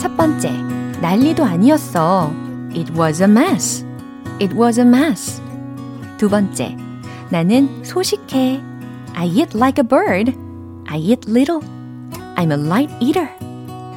첫 0.00 0.16
번째, 0.16 0.50
난리도 1.00 1.44
아니었어. 1.44 2.32
It 2.74 2.92
was 2.98 3.22
a 3.22 3.28
mess. 3.28 3.86
It 4.40 4.54
was 4.56 4.80
a 4.80 4.86
mess. 4.86 5.40
두 6.18 6.28
번째, 6.28 6.76
나는 7.30 7.84
소식해. 7.84 8.60
I 9.14 9.28
eat 9.28 9.56
like 9.56 9.80
a 9.80 9.86
bird. 9.86 10.43
I 10.93 10.97
eat 10.97 11.27
little. 11.27 11.63
I'm 12.35 12.51
a 12.51 12.57
light 12.57 12.91
eater. 12.99 13.29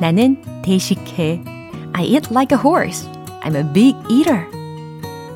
나는 0.00 0.42
대식해. 0.62 1.42
I 1.94 2.04
eat 2.04 2.30
like 2.30 2.52
a 2.52 2.58
horse. 2.58 3.06
I'm 3.42 3.56
a 3.56 3.62
big 3.62 3.96
eater. 4.08 4.46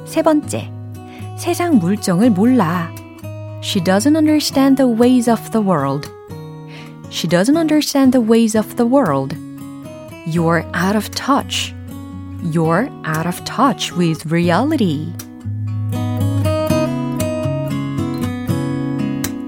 세 0.05 0.23
번째, 0.23 0.71
세상 1.37 1.79
물정을 1.79 2.31
몰라. 2.31 2.91
She 3.63 3.83
doesn't 3.83 4.17
understand 4.17 4.77
the 4.77 4.89
ways 4.89 5.29
of 5.29 5.51
the 5.51 5.61
world. 5.61 6.09
She 7.11 7.29
doesn't 7.29 7.57
understand 7.57 8.13
the 8.13 8.21
ways 8.21 8.55
of 8.57 8.77
the 8.77 8.87
world. 8.87 9.35
You're 10.27 10.65
out 10.75 10.97
of 10.97 11.11
touch. 11.13 11.75
You're 12.53 12.89
out 13.05 13.27
of 13.27 13.45
touch 13.45 13.93
with 13.93 14.27
reality. 14.27 15.13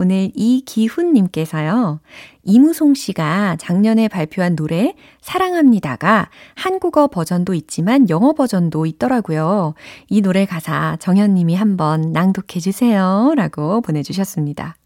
오늘 0.00 0.30
이기훈님께서요, 0.32 1.98
이무송 2.44 2.94
씨가 2.94 3.56
작년에 3.56 4.06
발표한 4.06 4.54
노래 4.54 4.94
사랑합니다가 5.20 6.30
한국어 6.54 7.08
버전도 7.08 7.52
있지만 7.54 8.08
영어 8.08 8.32
버전도 8.32 8.86
있더라고요. 8.86 9.74
이 10.08 10.20
노래 10.20 10.46
가사 10.46 10.96
정현님이 11.00 11.56
한번 11.56 12.12
낭독해 12.12 12.60
주세요. 12.60 13.32
라고 13.34 13.80
보내주셨습니다. 13.80 14.76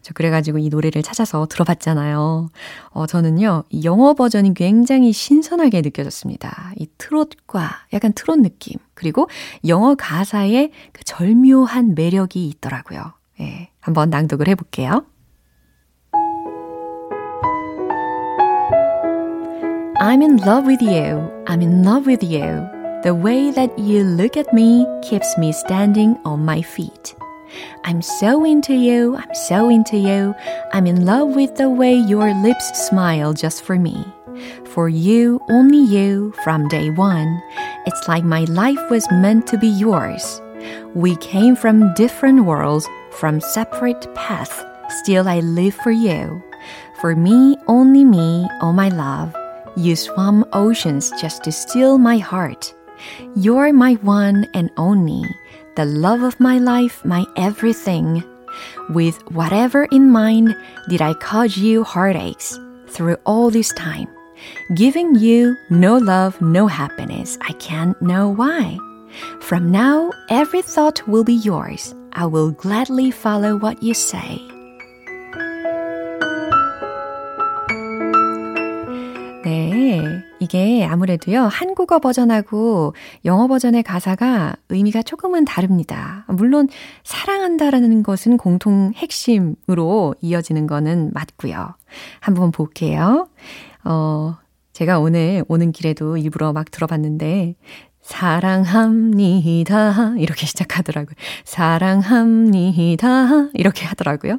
저 0.00 0.14
그래가지고 0.14 0.56
이 0.56 0.70
노래를 0.70 1.02
찾아서 1.02 1.46
들어봤잖아요. 1.50 2.48
어, 2.92 3.06
저는요, 3.06 3.64
이 3.68 3.84
영어 3.84 4.14
버전이 4.14 4.54
굉장히 4.54 5.12
신선하게 5.12 5.82
느껴졌습니다. 5.82 6.72
이 6.78 6.86
트롯과 6.96 7.88
약간 7.92 8.14
트롯 8.14 8.38
느낌, 8.38 8.78
그리고 8.94 9.28
영어 9.66 9.94
가사에 9.94 10.70
그 10.94 11.04
절묘한 11.04 11.94
매력이 11.94 12.48
있더라고요. 12.48 13.12
예, 13.40 13.71
한번 13.81 14.09
낭독을 14.09 14.47
해볼게요. 14.49 15.05
I'm 19.99 20.21
in 20.21 20.37
love 20.37 20.67
with 20.67 20.81
you. 20.83 21.25
I'm 21.47 21.61
in 21.61 21.83
love 21.83 22.05
with 22.05 22.23
you. 22.23 22.69
The 23.03 23.15
way 23.15 23.51
that 23.51 23.77
you 23.79 24.03
look 24.03 24.37
at 24.37 24.53
me 24.53 24.85
keeps 25.01 25.37
me 25.37 25.51
standing 25.51 26.17
on 26.23 26.45
my 26.45 26.61
feet. 26.61 27.15
I'm 27.83 28.01
so 28.01 28.43
into 28.43 28.73
you, 28.73 29.15
I'm 29.15 29.33
so 29.33 29.69
into 29.69 29.97
you. 29.97 30.35
I'm 30.73 30.85
in 30.85 31.05
love 31.05 31.35
with 31.35 31.55
the 31.55 31.69
way 31.69 31.95
your 31.95 32.33
lips 32.43 32.87
smile 32.87 33.33
just 33.33 33.63
for 33.63 33.79
me. 33.79 34.05
For 34.65 34.89
you, 34.89 35.39
only 35.49 35.79
you, 35.79 36.33
from 36.43 36.67
day 36.67 36.89
one. 36.89 37.41
It's 37.85 38.07
like 38.07 38.23
my 38.23 38.43
life 38.45 38.89
was 38.89 39.09
meant 39.11 39.47
to 39.47 39.57
be 39.57 39.67
yours. 39.67 40.41
We 40.93 41.15
came 41.17 41.55
from 41.55 41.93
different 41.95 42.45
worlds, 42.45 42.87
from 43.18 43.40
separate 43.40 44.12
paths. 44.14 44.64
Still, 45.00 45.28
I 45.28 45.40
live 45.40 45.74
for 45.74 45.90
you. 45.90 46.42
For 47.00 47.16
me, 47.16 47.56
only 47.66 48.04
me, 48.04 48.46
oh 48.60 48.72
my 48.72 48.88
love. 48.88 49.34
You 49.76 49.96
swam 49.96 50.44
oceans 50.52 51.10
just 51.20 51.42
to 51.44 51.52
steal 51.52 51.98
my 51.98 52.18
heart. 52.18 52.74
You're 53.34 53.72
my 53.72 53.94
one 53.94 54.46
and 54.54 54.70
only 54.76 55.24
the 55.76 55.84
love 55.84 56.22
of 56.22 56.38
my 56.38 56.58
life, 56.58 57.04
my 57.04 57.24
everything. 57.36 58.22
With 58.90 59.16
whatever 59.32 59.84
in 59.90 60.10
mind 60.10 60.54
did 60.88 61.00
I 61.00 61.14
cause 61.14 61.56
you 61.56 61.84
heartaches 61.84 62.58
through 62.88 63.16
all 63.24 63.50
this 63.50 63.72
time, 63.72 64.08
giving 64.74 65.14
you 65.14 65.56
no 65.70 65.96
love, 65.96 66.40
no 66.42 66.66
happiness. 66.66 67.38
I 67.40 67.52
can't 67.54 68.00
know 68.02 68.28
why. 68.28 68.78
From 69.40 69.70
now, 69.70 70.12
every 70.28 70.62
thought 70.62 71.06
will 71.08 71.24
be 71.24 71.34
yours. 71.34 71.94
I 72.14 72.26
will 72.26 72.52
gladly 72.52 73.08
follow 73.08 73.58
what 73.58 73.78
you 73.82 73.92
say. 73.92 74.38
네. 79.44 80.22
이게 80.38 80.84
아무래도요, 80.84 81.44
한국어 81.44 82.00
버전하고 82.00 82.94
영어 83.24 83.46
버전의 83.46 83.82
가사가 83.84 84.56
의미가 84.68 85.02
조금은 85.02 85.44
다릅니다. 85.44 86.24
물론, 86.28 86.68
사랑한다라는 87.04 88.02
것은 88.02 88.36
공통 88.36 88.92
핵심으로 88.94 90.16
이어지는 90.20 90.66
거는 90.66 91.12
맞고요. 91.14 91.74
한번 92.20 92.50
볼게요. 92.50 93.28
어, 93.84 94.36
제가 94.72 94.98
오늘 94.98 95.44
오는 95.48 95.70
길에도 95.70 96.16
일부러 96.16 96.52
막 96.52 96.70
들어봤는데, 96.70 97.54
사랑합니다. 98.02 100.14
이렇게 100.18 100.46
시작하더라고요. 100.46 101.14
사랑합니다. 101.44 103.48
이렇게 103.54 103.86
하더라고요. 103.86 104.38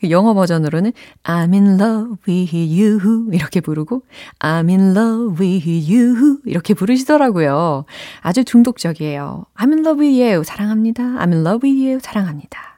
그 0.00 0.10
영어 0.10 0.34
버전으로는 0.34 0.92
I'm 1.22 1.52
in 1.52 1.80
love 1.80 2.16
with 2.26 2.56
you 2.56 3.28
이렇게 3.32 3.60
부르고 3.60 4.02
I'm 4.40 4.68
in 4.68 4.96
love 4.96 5.36
with 5.38 5.92
you 5.92 6.38
이렇게 6.44 6.74
부르시더라고요. 6.74 7.84
아주 8.20 8.44
중독적이에요. 8.44 9.46
I'm 9.56 9.72
in 9.72 9.80
love 9.80 10.04
with 10.04 10.20
you 10.20 10.44
사랑합니다. 10.44 11.02
I'm 11.02 11.32
in 11.32 11.46
love 11.46 11.68
with 11.68 11.86
you 11.86 12.00
사랑합니다. 12.02 12.73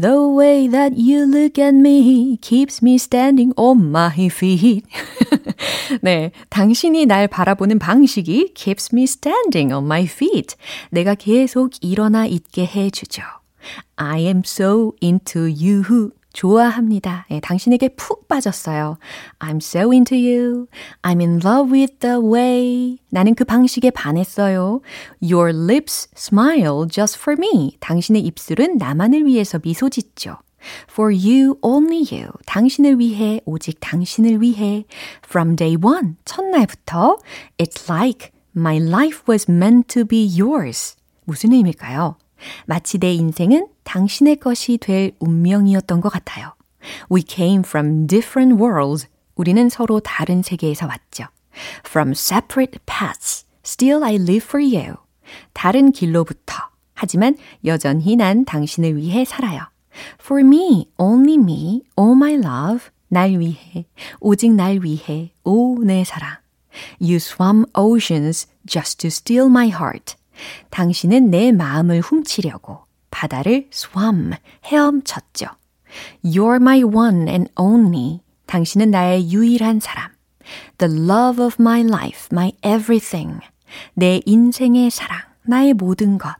The 0.00 0.26
way 0.28 0.68
that 0.68 0.96
you 0.96 1.24
look 1.26 1.58
at 1.58 1.74
me 1.74 2.38
keeps 2.40 2.82
me 2.82 2.96
standing 2.96 3.52
on 3.56 3.90
my 3.90 4.26
feet. 4.26 4.86
네, 6.02 6.32
당신이 6.48 7.06
날 7.06 7.28
바라보는 7.28 7.78
방식이 7.78 8.54
keeps 8.54 8.90
me 8.92 9.04
standing 9.04 9.72
on 9.72 9.84
my 9.84 10.04
feet. 10.04 10.56
내가 10.90 11.14
계속 11.14 11.72
일어나 11.80 12.26
있게 12.26 12.66
해주죠. 12.66 13.22
I 13.96 14.20
am 14.20 14.42
so 14.44 14.92
into 15.02 15.46
you. 15.46 16.12
좋아합니다. 16.32 17.26
예, 17.30 17.40
당신에게 17.40 17.90
푹 17.90 18.28
빠졌어요. 18.28 18.98
I'm 19.38 19.56
so 19.56 19.92
into 19.92 20.16
you. 20.16 20.66
I'm 21.02 21.20
in 21.20 21.40
love 21.44 21.72
with 21.72 21.98
the 22.00 22.16
way. 22.16 22.98
나는 23.10 23.34
그 23.34 23.44
방식에 23.44 23.90
반했어요. 23.90 24.80
Your 25.22 25.50
lips 25.50 26.08
smile 26.16 26.86
just 26.90 27.18
for 27.18 27.36
me. 27.38 27.76
당신의 27.80 28.22
입술은 28.22 28.78
나만을 28.78 29.24
위해서 29.26 29.58
미소 29.58 29.88
짓죠. 29.88 30.38
For 30.90 31.12
you, 31.12 31.56
only 31.62 32.04
you. 32.10 32.30
당신을 32.46 32.98
위해, 32.98 33.40
오직 33.44 33.78
당신을 33.80 34.40
위해. 34.40 34.84
From 35.26 35.56
day 35.56 35.76
one, 35.82 36.16
첫날부터. 36.24 37.18
It's 37.58 37.90
like 37.92 38.30
my 38.56 38.78
life 38.78 39.22
was 39.28 39.50
meant 39.50 39.88
to 39.88 40.04
be 40.04 40.24
yours. 40.24 40.96
무슨 41.24 41.52
의미일까요? 41.52 42.16
마치 42.66 42.98
내 42.98 43.12
인생은 43.12 43.66
당신의 43.84 44.36
것이 44.36 44.78
될 44.78 45.12
운명이었던 45.18 46.00
것 46.00 46.08
같아요. 46.08 46.54
We 47.10 47.22
came 47.26 47.62
from 47.64 48.06
different 48.06 48.62
worlds. 48.62 49.08
우리는 49.34 49.68
서로 49.68 50.00
다른 50.00 50.42
세계에서 50.42 50.86
왔죠. 50.86 51.24
From 51.86 52.12
separate 52.12 52.78
paths. 52.86 53.46
Still 53.64 54.04
I 54.04 54.14
live 54.14 54.44
for 54.44 54.64
you. 54.64 54.96
다른 55.52 55.92
길로부터. 55.92 56.54
하지만 56.94 57.36
여전히 57.64 58.16
난 58.16 58.44
당신을 58.44 58.96
위해 58.96 59.24
살아요. 59.24 59.62
For 60.20 60.44
me, 60.44 60.88
only 60.98 61.34
me, 61.34 61.82
all 61.98 62.14
my 62.14 62.34
love. 62.34 62.90
날 63.08 63.38
위해, 63.38 63.84
오직 64.20 64.52
날 64.52 64.78
위해, 64.82 65.32
오 65.44 65.84
내 65.84 66.02
사랑. 66.02 66.38
You 66.98 67.16
swam 67.16 67.66
oceans 67.74 68.46
just 68.66 68.98
to 68.98 69.08
steal 69.08 69.48
my 69.48 69.68
heart. 69.68 70.16
당신은 70.70 71.30
내 71.30 71.52
마음을 71.52 72.00
훔치려고 72.00 72.86
바다를 73.12 73.68
swam, 73.72 74.32
헤엄쳤죠. 74.64 75.46
You're 76.24 76.56
my 76.56 76.82
one 76.82 77.28
and 77.28 77.52
only. 77.54 78.20
당신은 78.46 78.90
나의 78.90 79.30
유일한 79.30 79.78
사람. 79.78 80.10
The 80.78 80.92
love 80.92 81.40
of 81.40 81.56
my 81.60 81.82
life, 81.82 82.28
my 82.32 82.52
everything. 82.64 83.38
내 83.94 84.20
인생의 84.26 84.90
사랑, 84.90 85.20
나의 85.44 85.74
모든 85.74 86.18
것. 86.18 86.34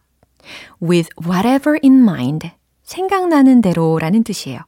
With 0.82 1.10
whatever 1.24 1.78
in 1.84 2.00
mind. 2.00 2.50
생각나는 2.82 3.60
대로라는 3.60 4.24
뜻이에요. 4.24 4.60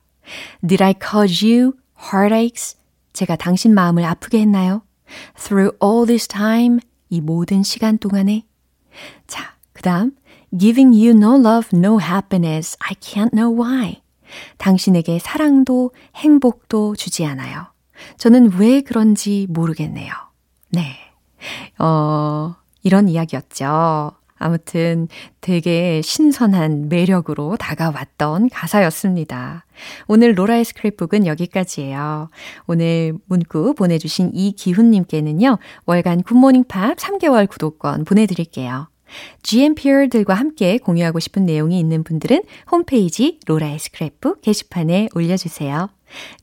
Did 0.67 0.83
I 0.83 0.95
cause 0.95 1.45
you 1.45 1.73
heartaches? 1.99 2.77
제가 3.12 3.37
당신 3.37 3.75
마음을 3.75 4.05
아프게 4.05 4.40
했나요? 4.40 4.83
Through 5.37 5.77
all 5.83 6.07
this 6.07 6.29
time, 6.29 6.79
이 7.11 7.21
모든 7.21 7.62
시간 7.62 7.99
동안에 7.99 8.45
자, 9.27 9.57
그 9.73 9.83
다음, 9.83 10.12
giving 10.57 10.95
you 10.95 11.11
no 11.11 11.37
love, 11.37 11.69
no 11.73 11.99
happiness. 11.99 12.77
I 12.81 12.95
can't 12.95 13.33
know 13.35 13.51
why. 13.51 14.03
당신에게 14.59 15.19
사랑도 15.19 15.93
행복도 16.17 16.97
주지 16.97 17.25
않아요. 17.25 17.67
저는 18.17 18.53
왜 18.59 18.81
그런지 18.81 19.47
모르겠네요. 19.51 20.12
네. 20.71 20.97
어, 21.79 22.57
이런 22.83 23.09
이야기였죠. 23.09 24.12
아무튼 24.37 25.09
되게 25.40 26.03
신선한 26.03 26.88
매력으로 26.88 27.57
다가왔던 27.57 28.51
가사였습니다. 28.51 29.64
오늘 30.07 30.37
로라의 30.37 30.64
스크립북은 30.64 31.27
여기까지예요. 31.27 32.29
오늘 32.67 33.14
문구 33.27 33.75
보내주신 33.75 34.33
이기훈님께는요, 34.35 35.59
월간 35.87 36.25
굿모닝 36.25 36.64
팝 36.64 36.97
3개월 36.97 37.49
구독권 37.49 38.05
보내드릴게요. 38.05 38.89
GMPR들과 39.42 40.34
함께 40.34 40.78
공유하고 40.78 41.20
싶은 41.20 41.46
내용이 41.46 41.78
있는 41.78 42.05
분들은 42.05 42.42
홈페이지 42.70 43.38
로라의 43.46 43.78
스크랩북 43.78 44.40
게시판에 44.40 45.09
올려주세요. 45.14 45.90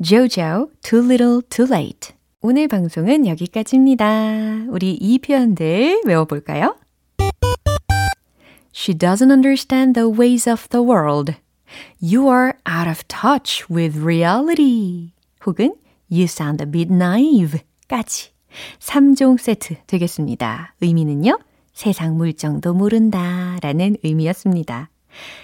Jojo, 0.01 0.69
Too 0.81 1.05
Little 1.05 1.41
Too 1.49 1.67
Late. 1.69 2.15
오늘 2.41 2.67
방송은 2.67 3.27
여기까지입니다. 3.27 4.65
우리 4.69 4.93
이 4.93 5.19
표현들 5.19 6.01
외워볼까요? 6.05 6.75
She 8.73 8.97
doesn't 8.97 9.31
understand 9.31 9.93
the 9.93 10.09
ways 10.09 10.49
of 10.49 10.67
the 10.69 10.83
world. 10.83 11.35
You 12.01 12.27
are 12.29 12.53
out 12.67 12.89
of 12.89 13.03
touch 13.07 13.65
with 13.69 13.99
reality. 13.99 15.13
혹은 15.45 15.75
You 16.11 16.23
sound 16.23 16.63
a 16.63 16.69
bit 16.69 16.91
naive. 16.91 17.59
까지. 17.87 18.31
3종 18.79 19.37
세트 19.37 19.77
되겠습니다. 19.87 20.75
의미는요. 20.81 21.37
세상 21.73 22.17
물정도 22.17 22.73
모른다 22.73 23.57
라는 23.61 23.95
의미였습니다. 24.03 24.89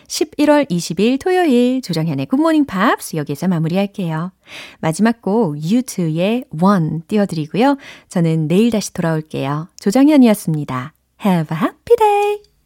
11월 0.07 0.69
20일 0.69 1.19
토요일 1.19 1.81
조정현의 1.81 2.27
굿모닝 2.27 2.65
팝스 2.65 3.17
여기서 3.17 3.47
마무리할게요. 3.47 4.31
마지막 4.79 5.21
곡 5.21 5.55
U2의 5.57 6.45
One 6.61 7.01
띄워드리고요. 7.07 7.77
저는 8.09 8.47
내일 8.47 8.71
다시 8.71 8.93
돌아올게요. 8.93 9.67
조정현이었습니다. 9.79 10.93
Have 11.25 11.57
a 11.57 11.61
happy 11.61 11.95
day! 11.97 12.56